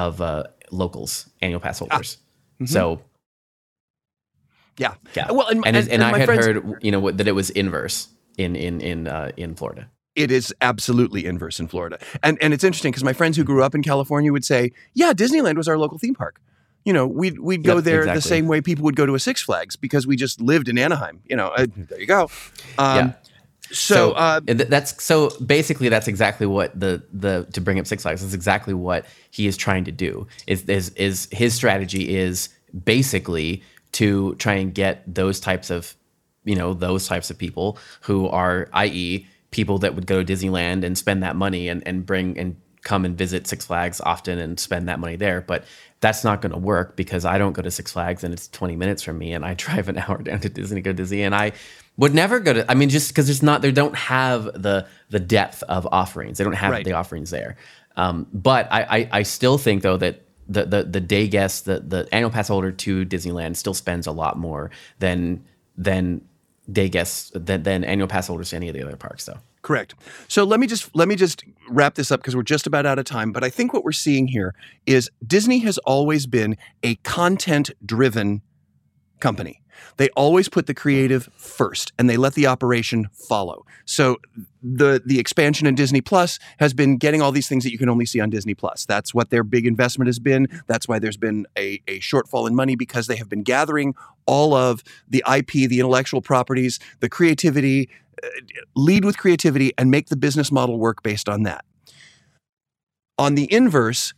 of 0.05 0.21
uh, 0.21 0.45
locals 0.71 1.29
annual 1.43 1.61
pass 1.61 1.79
holders. 1.79 2.19
So 2.67 3.01
yeah, 4.79 4.95
yeah, 5.15 5.31
Well, 5.33 5.49
and, 5.49 5.67
and 5.67 5.77
and, 5.77 5.89
and, 5.89 6.03
I 6.03 6.19
had 6.19 6.27
friends- 6.27 6.47
heard 6.47 6.79
you 6.83 6.91
know 6.93 7.11
that 7.11 7.27
it 7.27 7.33
was 7.33 7.51
inverse 7.51 8.09
in 8.37 8.55
in 8.57 8.81
in 8.81 9.07
uh, 9.09 9.33
in 9.37 9.55
Florida. 9.55 9.89
it 10.15 10.31
is 10.31 10.55
absolutely 10.61 11.25
inverse 11.25 11.59
in 11.61 11.69
Florida. 11.69 11.99
And 12.23 12.37
and 12.43 12.53
it's 12.55 12.65
interesting 12.65 12.93
because 12.93 13.05
my 13.05 13.13
friends 13.15 13.37
who 13.39 13.45
grew 13.45 13.63
up 13.63 13.75
in 13.75 13.83
California 13.83 14.33
would 14.33 14.45
say, 14.45 14.73
"Yeah, 14.95 15.13
Disneyland 15.15 15.57
was 15.57 15.69
our 15.69 15.79
local 15.79 15.99
theme 15.99 16.15
park." 16.15 16.41
you 16.85 16.93
know, 16.93 17.05
we'd 17.07 17.39
we'd 17.41 17.65
go 17.65 17.77
Yep, 17.77 17.85
there 17.85 18.05
the 18.15 18.21
same 18.21 18.47
way 18.47 18.61
people 18.61 18.85
would 18.85 18.95
go 18.97 19.07
to 19.07 19.15
a 19.17 19.19
Six 19.19 19.43
Flags 19.43 19.75
because 19.77 20.07
we 20.07 20.15
just 20.15 20.41
lived 20.41 20.69
in 20.69 20.79
Anaheim. 20.79 21.21
You 21.29 21.35
know, 21.37 21.49
uh, 21.49 21.67
there 21.75 22.01
you 22.01 22.07
go. 22.07 22.31
Um, 22.79 22.97
Yeah. 22.97 23.13
So, 23.73 24.13
uh, 24.13 24.41
that's 24.47 25.03
so 25.03 25.31
basically 25.41 25.89
that's 25.89 26.09
exactly 26.09 26.47
what 26.47 26.79
the 26.79 27.03
the 27.13 27.47
to 27.53 27.61
bring 27.61 27.79
up 27.79 27.87
Six 27.87 28.03
Flags 28.03 28.23
is 28.23 28.35
exactly 28.35 28.75
what 28.75 29.07
he 29.31 29.47
is 29.47 29.57
trying 29.57 29.85
to 29.85 29.93
do. 29.93 30.27
Is 30.47 30.63
is 30.65 30.91
is 30.91 31.29
his 31.33 31.55
strategy 31.55 32.15
is 32.17 32.49
basically 32.85 33.63
to 33.93 34.35
try 34.37 34.55
and 34.55 34.75
get 34.75 35.03
those 35.13 35.41
types 35.41 35.71
of 35.71 35.95
you 36.45 36.55
know 36.55 36.75
those 36.75 37.07
types 37.09 37.31
of 37.31 37.39
people 37.39 37.79
who 38.03 38.29
are 38.29 38.69
i.e. 38.73 39.27
people 39.51 39.79
that 39.79 39.95
would 39.95 40.07
go 40.07 40.23
to 40.23 40.33
Disneyland 40.33 40.85
and 40.85 40.97
spend 40.97 41.23
that 41.23 41.37
money 41.37 41.69
and 41.69 41.87
and 41.87 42.07
bring 42.07 42.39
and 42.39 42.57
come 42.87 43.05
and 43.05 43.19
visit 43.19 43.49
Six 43.49 43.67
Flags 43.67 44.01
often 44.01 44.39
and 44.39 44.61
spend 44.61 44.89
that 44.89 45.01
money 45.01 45.17
there, 45.17 45.41
but 45.41 45.65
that's 46.01 46.25
not 46.25 46.43
going 46.43 46.53
to 46.53 46.59
work 46.59 46.97
because 46.97 47.25
I 47.25 47.39
don't 47.39 47.53
go 47.53 47.63
to 47.63 47.71
Six 47.71 47.93
Flags 47.93 48.23
and 48.23 48.33
it's 48.35 48.49
20 48.49 48.77
minutes 48.77 49.03
from 49.03 49.19
me 49.19 49.33
and 49.33 49.45
I 49.45 49.55
drive 49.67 49.89
an 49.89 49.99
hour 49.99 50.19
down 50.19 50.41
to 50.41 50.49
Disney 50.49 50.77
to 50.77 50.83
go 50.83 50.91
to 50.91 50.95
Disney 50.97 51.23
and 51.23 51.35
I 51.35 51.53
would 51.97 52.15
never 52.15 52.39
go 52.41 52.53
to 52.53 52.71
I 52.71 52.75
mean 52.75 52.89
just 52.91 53.09
because 53.09 53.27
there's 53.27 53.43
not 53.43 53.63
they 53.63 53.73
don't 53.73 53.97
have 53.97 54.45
the 54.45 54.87
the 55.11 55.21
depth 55.21 55.63
of 55.65 55.87
offerings. 55.91 56.39
They 56.39 56.45
don't 56.45 56.53
have 56.55 56.73
Right. 56.73 56.85
the 56.85 56.93
offerings 56.93 57.31
there. 57.31 57.57
Um, 57.97 58.27
but 58.33 58.71
I, 58.71 58.83
I 58.83 59.09
I 59.13 59.23
still 59.23 59.57
think 59.57 59.83
though 59.83 59.97
that 59.97 60.23
the 60.49 60.65
the 60.67 60.83
the 60.85 61.01
day 61.01 61.27
guest, 61.29 61.65
the 61.65 61.81
the 61.81 62.07
annual 62.13 62.31
pass 62.31 62.49
holder 62.49 62.71
to 62.71 63.07
Disneyland 63.07 63.57
still 63.57 63.73
spends 63.75 64.07
a 64.07 64.13
lot 64.13 64.39
more 64.39 64.71
than 64.99 65.45
than 65.79 66.21
day 66.71 66.89
guests 66.91 67.31
than, 67.35 67.63
than 67.63 67.85
annual 67.85 68.09
pass 68.09 68.27
holders 68.27 68.51
to 68.51 68.57
any 68.57 68.69
of 68.69 68.75
the 68.75 68.83
other 68.83 68.97
parks 68.97 69.25
though. 69.25 69.39
Correct. 69.67 69.97
So 70.29 70.45
let 70.45 70.61
me 70.61 70.69
just 70.69 70.95
let 70.95 71.09
me 71.09 71.17
just 71.17 71.43
wrap 71.69 71.97
this 71.97 72.13
up 72.13 72.21
because 72.21 72.37
we're 72.37 72.45
just 72.45 72.69
about 72.69 72.87
out 72.87 73.01
of 73.01 73.05
time. 73.05 73.33
But 73.33 73.43
I 73.43 73.51
think 73.51 73.73
what 73.73 73.83
we're 73.83 73.91
seeing 73.91 74.29
here 74.29 74.55
is 74.87 75.11
Disney 75.27 75.59
has 75.59 75.77
always 75.79 76.29
been 76.29 76.57
a 76.85 76.95
content 77.03 77.73
driven 77.85 78.43
company. 79.19 79.65
They 79.97 80.09
always 80.11 80.49
put 80.49 80.69
the 80.69 80.75
creative 80.75 81.29
first 81.37 81.93
and 81.99 82.09
they 82.09 82.17
let 82.17 82.35
the 82.35 82.47
operation 82.47 83.09
follow. 83.13 83.65
So 83.87 84.19
the 84.63 85.03
the 85.05 85.19
expansion 85.19 85.67
in 85.67 85.75
Disney 85.75 86.01
Plus 86.01 86.39
has 86.59 86.73
been 86.73 86.97
getting 86.97 87.21
all 87.21 87.33
these 87.33 87.49
things 87.49 87.65
that 87.65 87.73
you 87.73 87.79
can 87.79 87.89
only 87.89 88.07
see 88.07 88.21
on 88.21 88.31
Disney 88.31 88.55
Plus. 88.55 88.87
That's 88.87 89.13
what 89.13 89.31
their 89.31 89.43
big 89.43 89.67
investment 89.67 90.07
has 90.07 90.21
been. 90.21 90.47
That's 90.69 90.87
why 90.87 91.01
there's 91.01 91.17
been 91.17 91.45
a, 91.59 91.83
a 91.89 91.99
shortfall 91.99 92.47
in 92.47 92.55
money 92.55 92.77
because 92.77 93.09
they 93.09 93.17
have 93.17 93.29
been 93.29 93.43
gathering 93.43 93.97
all 94.27 94.55
of 94.55 94.85
the 95.09 95.25
IP, 95.29 95.69
the 95.69 95.81
intellectual 95.81 96.23
properties, 96.23 96.79
the 97.01 97.09
creativity, 97.09 97.89
lead 98.75 99.05
with 99.05 99.19
creativity 99.19 99.73
and 99.79 99.91
make 99.91 100.09
the 100.09 100.17
business 100.17 100.51
model 100.53 100.79
work 100.79 101.03
based 101.03 101.29
on 101.29 101.43
that. 101.45 101.65
On 103.19 103.35
the 103.35 103.51
inverse, 103.53 104.15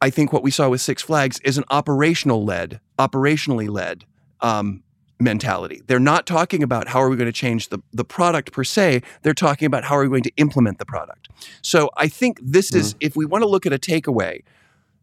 I 0.00 0.10
think 0.10 0.32
what 0.32 0.42
we 0.42 0.50
saw 0.50 0.68
with 0.68 0.80
Six 0.80 1.02
Flags 1.02 1.40
is 1.40 1.58
an 1.58 1.64
operational 1.70 2.44
led, 2.44 2.80
operationally 2.98 3.68
led 3.68 4.04
um, 4.40 4.82
mentality. 5.18 5.82
They're 5.86 5.98
not 5.98 6.26
talking 6.26 6.62
about 6.62 6.88
how 6.88 7.02
are 7.02 7.08
we 7.08 7.16
going 7.16 7.26
to 7.26 7.32
change 7.32 7.68
the, 7.68 7.80
the 7.92 8.04
product 8.04 8.52
per 8.52 8.64
se. 8.64 9.02
They're 9.22 9.34
talking 9.34 9.66
about 9.66 9.84
how 9.84 9.96
are 9.96 10.02
we 10.02 10.08
going 10.08 10.22
to 10.22 10.32
implement 10.36 10.78
the 10.78 10.86
product. 10.86 11.28
So 11.62 11.90
I 11.96 12.08
think 12.08 12.38
this 12.42 12.72
is, 12.74 12.94
if 13.00 13.16
we 13.16 13.26
want 13.26 13.42
to 13.42 13.48
look 13.48 13.66
at 13.66 13.72
a 13.72 13.78
takeaway, 13.78 14.42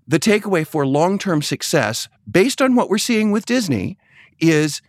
the 0.08 0.20
takeaway 0.20 0.66
for 0.66 0.88
long 0.88 1.20
term 1.20 1.42
success, 1.42 2.08
based 2.30 2.62
on 2.62 2.76
what 2.76 2.90
we're 2.90 2.98
seeing 2.98 3.32
with 3.32 3.46
Disney, 3.46 3.98
is 4.40 4.82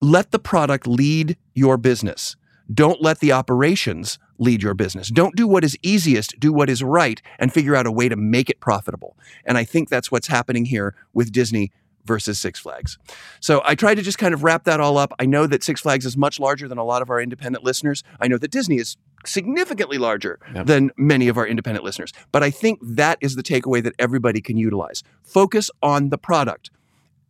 let 0.00 0.30
the 0.30 0.38
product 0.38 0.86
lead 0.86 1.36
your 1.54 1.76
business. 1.76 2.36
Don't 2.72 3.00
let 3.02 3.20
the 3.20 3.32
operations 3.32 4.18
lead 4.38 4.62
your 4.62 4.74
business. 4.74 5.08
Don't 5.08 5.36
do 5.36 5.46
what 5.46 5.64
is 5.64 5.78
easiest, 5.82 6.38
do 6.38 6.52
what 6.52 6.68
is 6.68 6.82
right, 6.82 7.22
and 7.38 7.52
figure 7.52 7.74
out 7.76 7.86
a 7.86 7.92
way 7.92 8.08
to 8.08 8.16
make 8.16 8.50
it 8.50 8.60
profitable. 8.60 9.16
And 9.44 9.56
I 9.56 9.64
think 9.64 9.88
that's 9.88 10.10
what's 10.10 10.26
happening 10.26 10.64
here 10.66 10.94
with 11.14 11.32
Disney 11.32 11.70
versus 12.04 12.38
Six 12.38 12.60
Flags. 12.60 12.98
So 13.40 13.62
I 13.64 13.74
tried 13.74 13.96
to 13.96 14.02
just 14.02 14.18
kind 14.18 14.34
of 14.34 14.44
wrap 14.44 14.64
that 14.64 14.78
all 14.78 14.96
up. 14.98 15.12
I 15.18 15.26
know 15.26 15.46
that 15.46 15.64
Six 15.64 15.80
Flags 15.80 16.04
is 16.06 16.16
much 16.16 16.38
larger 16.38 16.68
than 16.68 16.78
a 16.78 16.84
lot 16.84 17.02
of 17.02 17.10
our 17.10 17.20
independent 17.20 17.64
listeners. 17.64 18.04
I 18.20 18.28
know 18.28 18.38
that 18.38 18.50
Disney 18.50 18.76
is 18.76 18.96
significantly 19.24 19.98
larger 19.98 20.38
Yep. 20.54 20.66
than 20.66 20.90
many 20.96 21.26
of 21.28 21.36
our 21.36 21.46
independent 21.46 21.84
listeners. 21.84 22.12
But 22.30 22.42
I 22.44 22.50
think 22.50 22.78
that 22.82 23.18
is 23.20 23.34
the 23.34 23.42
takeaway 23.42 23.82
that 23.82 23.94
everybody 23.98 24.40
can 24.40 24.56
utilize. 24.56 25.02
Focus 25.24 25.68
on 25.82 26.10
the 26.10 26.18
product 26.18 26.70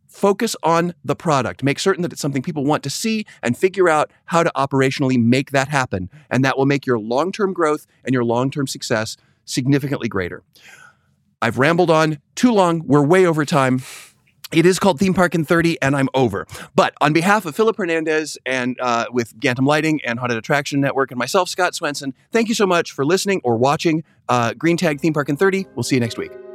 focus 0.07 0.55
on 0.63 0.93
the 1.03 1.15
product. 1.15 1.63
Make 1.63 1.79
certain 1.79 2.01
that 2.01 2.11
it's 2.11 2.21
something 2.21 2.41
people 2.41 2.65
want 2.65 2.83
to 2.83 2.89
see 2.89 3.25
and 3.43 3.57
figure 3.57 3.89
out 3.89 4.11
how 4.25 4.43
to 4.43 4.51
operationally 4.55 5.21
make 5.21 5.51
that 5.51 5.67
happen. 5.67 6.09
And 6.29 6.43
that 6.43 6.57
will 6.57 6.65
make 6.65 6.85
your 6.85 6.99
long 6.99 7.31
term 7.31 7.53
growth 7.53 7.85
and 8.03 8.13
your 8.13 8.23
long 8.23 8.49
term 8.49 8.67
success 8.67 9.17
significantly 9.45 10.07
greater. 10.07 10.43
I've 11.41 11.57
rambled 11.57 11.91
on 11.91 12.19
too 12.35 12.51
long. 12.51 12.81
We're 12.85 13.05
way 13.05 13.25
over 13.25 13.45
time. 13.45 13.81
It 14.53 14.65
is 14.65 14.79
called 14.79 14.97
Theme 14.97 15.13
Park 15.13 15.35
in 15.35 15.43
30, 15.43 15.81
and 15.81 15.95
I'm 15.95 16.07
over. 16.13 16.47
But 16.73 16.93
on 17.01 17.11
behalf 17.11 17.45
of 17.45 17.53
Philip 17.53 17.75
Hernandez 17.75 18.37
and 18.45 18.77
uh, 18.79 19.07
with 19.11 19.37
Gantom 19.37 19.67
Lighting 19.67 19.99
and 20.05 20.19
Haunted 20.19 20.37
Attraction 20.37 20.79
Network 20.79 21.11
and 21.11 21.19
myself, 21.19 21.49
Scott 21.49 21.75
Swenson, 21.75 22.13
thank 22.31 22.47
you 22.47 22.55
so 22.55 22.65
much 22.65 22.93
for 22.93 23.05
listening 23.05 23.41
or 23.43 23.57
watching 23.57 24.05
uh, 24.29 24.53
Green 24.53 24.77
Tag 24.77 25.01
Theme 25.01 25.13
Park 25.13 25.27
in 25.27 25.35
30. 25.35 25.67
We'll 25.75 25.83
see 25.83 25.97
you 25.97 26.01
next 26.01 26.17
week. 26.17 26.46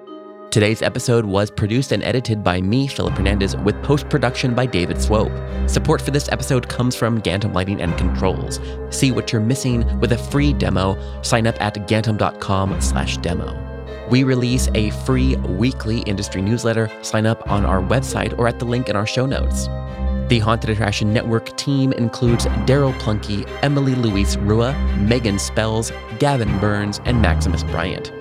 Today's 0.53 0.83
episode 0.83 1.25
was 1.25 1.51
produced 1.51 1.93
and 1.93 2.03
edited 2.03 2.45
by 2.45 2.61
me, 2.61 2.87
Philip 2.87 3.15
Hernandez, 3.15 3.57
with 3.57 3.83
post 3.83 4.11
production 4.11 4.55
by 4.55 4.67
David 4.67 5.01
Swope. 5.01 5.33
Support 5.67 6.03
for 6.03 6.11
this 6.11 6.29
episode 6.29 6.69
comes 6.69 6.95
from 6.95 7.23
Gantom 7.23 7.55
Lighting 7.55 7.81
and 7.81 7.97
Controls. 7.97 8.61
See 8.91 9.13
what 9.13 9.33
you're 9.33 9.41
missing 9.41 9.99
with 9.99 10.13
a 10.13 10.19
free 10.19 10.53
demo. 10.53 10.99
Sign 11.23 11.47
up 11.47 11.59
at 11.59 11.77
gantom.com/slash 11.89 13.17
demo. 13.17 13.57
We 14.11 14.25
release 14.25 14.69
a 14.75 14.91
free 15.07 15.37
weekly 15.37 16.01
industry 16.01 16.43
newsletter. 16.43 16.91
Sign 17.01 17.25
up 17.25 17.51
on 17.51 17.65
our 17.65 17.81
website 17.81 18.39
or 18.39 18.47
at 18.47 18.59
the 18.59 18.67
link 18.67 18.91
in 18.91 18.95
our 18.95 19.07
show 19.07 19.25
notes. 19.25 19.69
The 20.29 20.39
Haunted 20.39 20.69
Attraction 20.69 21.15
Network 21.15 21.57
team 21.57 21.95
includes 21.95 22.45
Daryl 22.67 22.93
Plunkey, 22.99 23.49
Emily 23.63 23.95
Louise 23.95 24.37
Rua, 24.37 24.75
Megan 24.99 25.39
Spells, 25.39 25.91
Gavin 26.19 26.59
Burns, 26.59 27.01
and 27.07 27.23
Maximus 27.23 27.63
Bryant. 27.63 28.13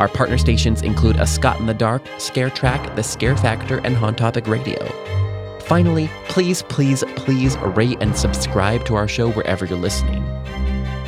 Our 0.00 0.08
partner 0.08 0.38
stations 0.38 0.80
include 0.80 1.16
A 1.16 1.26
Scott 1.26 1.60
in 1.60 1.66
the 1.66 1.74
Dark, 1.74 2.02
Scare 2.16 2.48
Track, 2.48 2.96
The 2.96 3.02
Scare 3.02 3.36
Factor, 3.36 3.80
and 3.84 3.94
Haunt 3.94 4.16
Topic 4.16 4.46
Radio. 4.46 4.82
Finally, 5.60 6.10
please, 6.26 6.62
please, 6.62 7.04
please 7.16 7.58
rate 7.58 7.98
and 8.00 8.16
subscribe 8.16 8.86
to 8.86 8.94
our 8.94 9.06
show 9.06 9.30
wherever 9.32 9.66
you're 9.66 9.78
listening. 9.78 10.24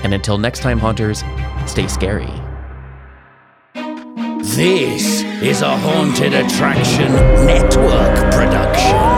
And 0.05 0.13
until 0.13 0.37
next 0.37 0.61
time, 0.61 0.79
Haunters, 0.79 1.25
stay 1.67 1.89
scary. 1.89 2.31
This 4.45 5.23
is 5.43 5.63
a 5.63 5.75
Haunted 5.75 6.35
Attraction 6.35 7.13
Network 7.47 8.33
production. 8.35 9.12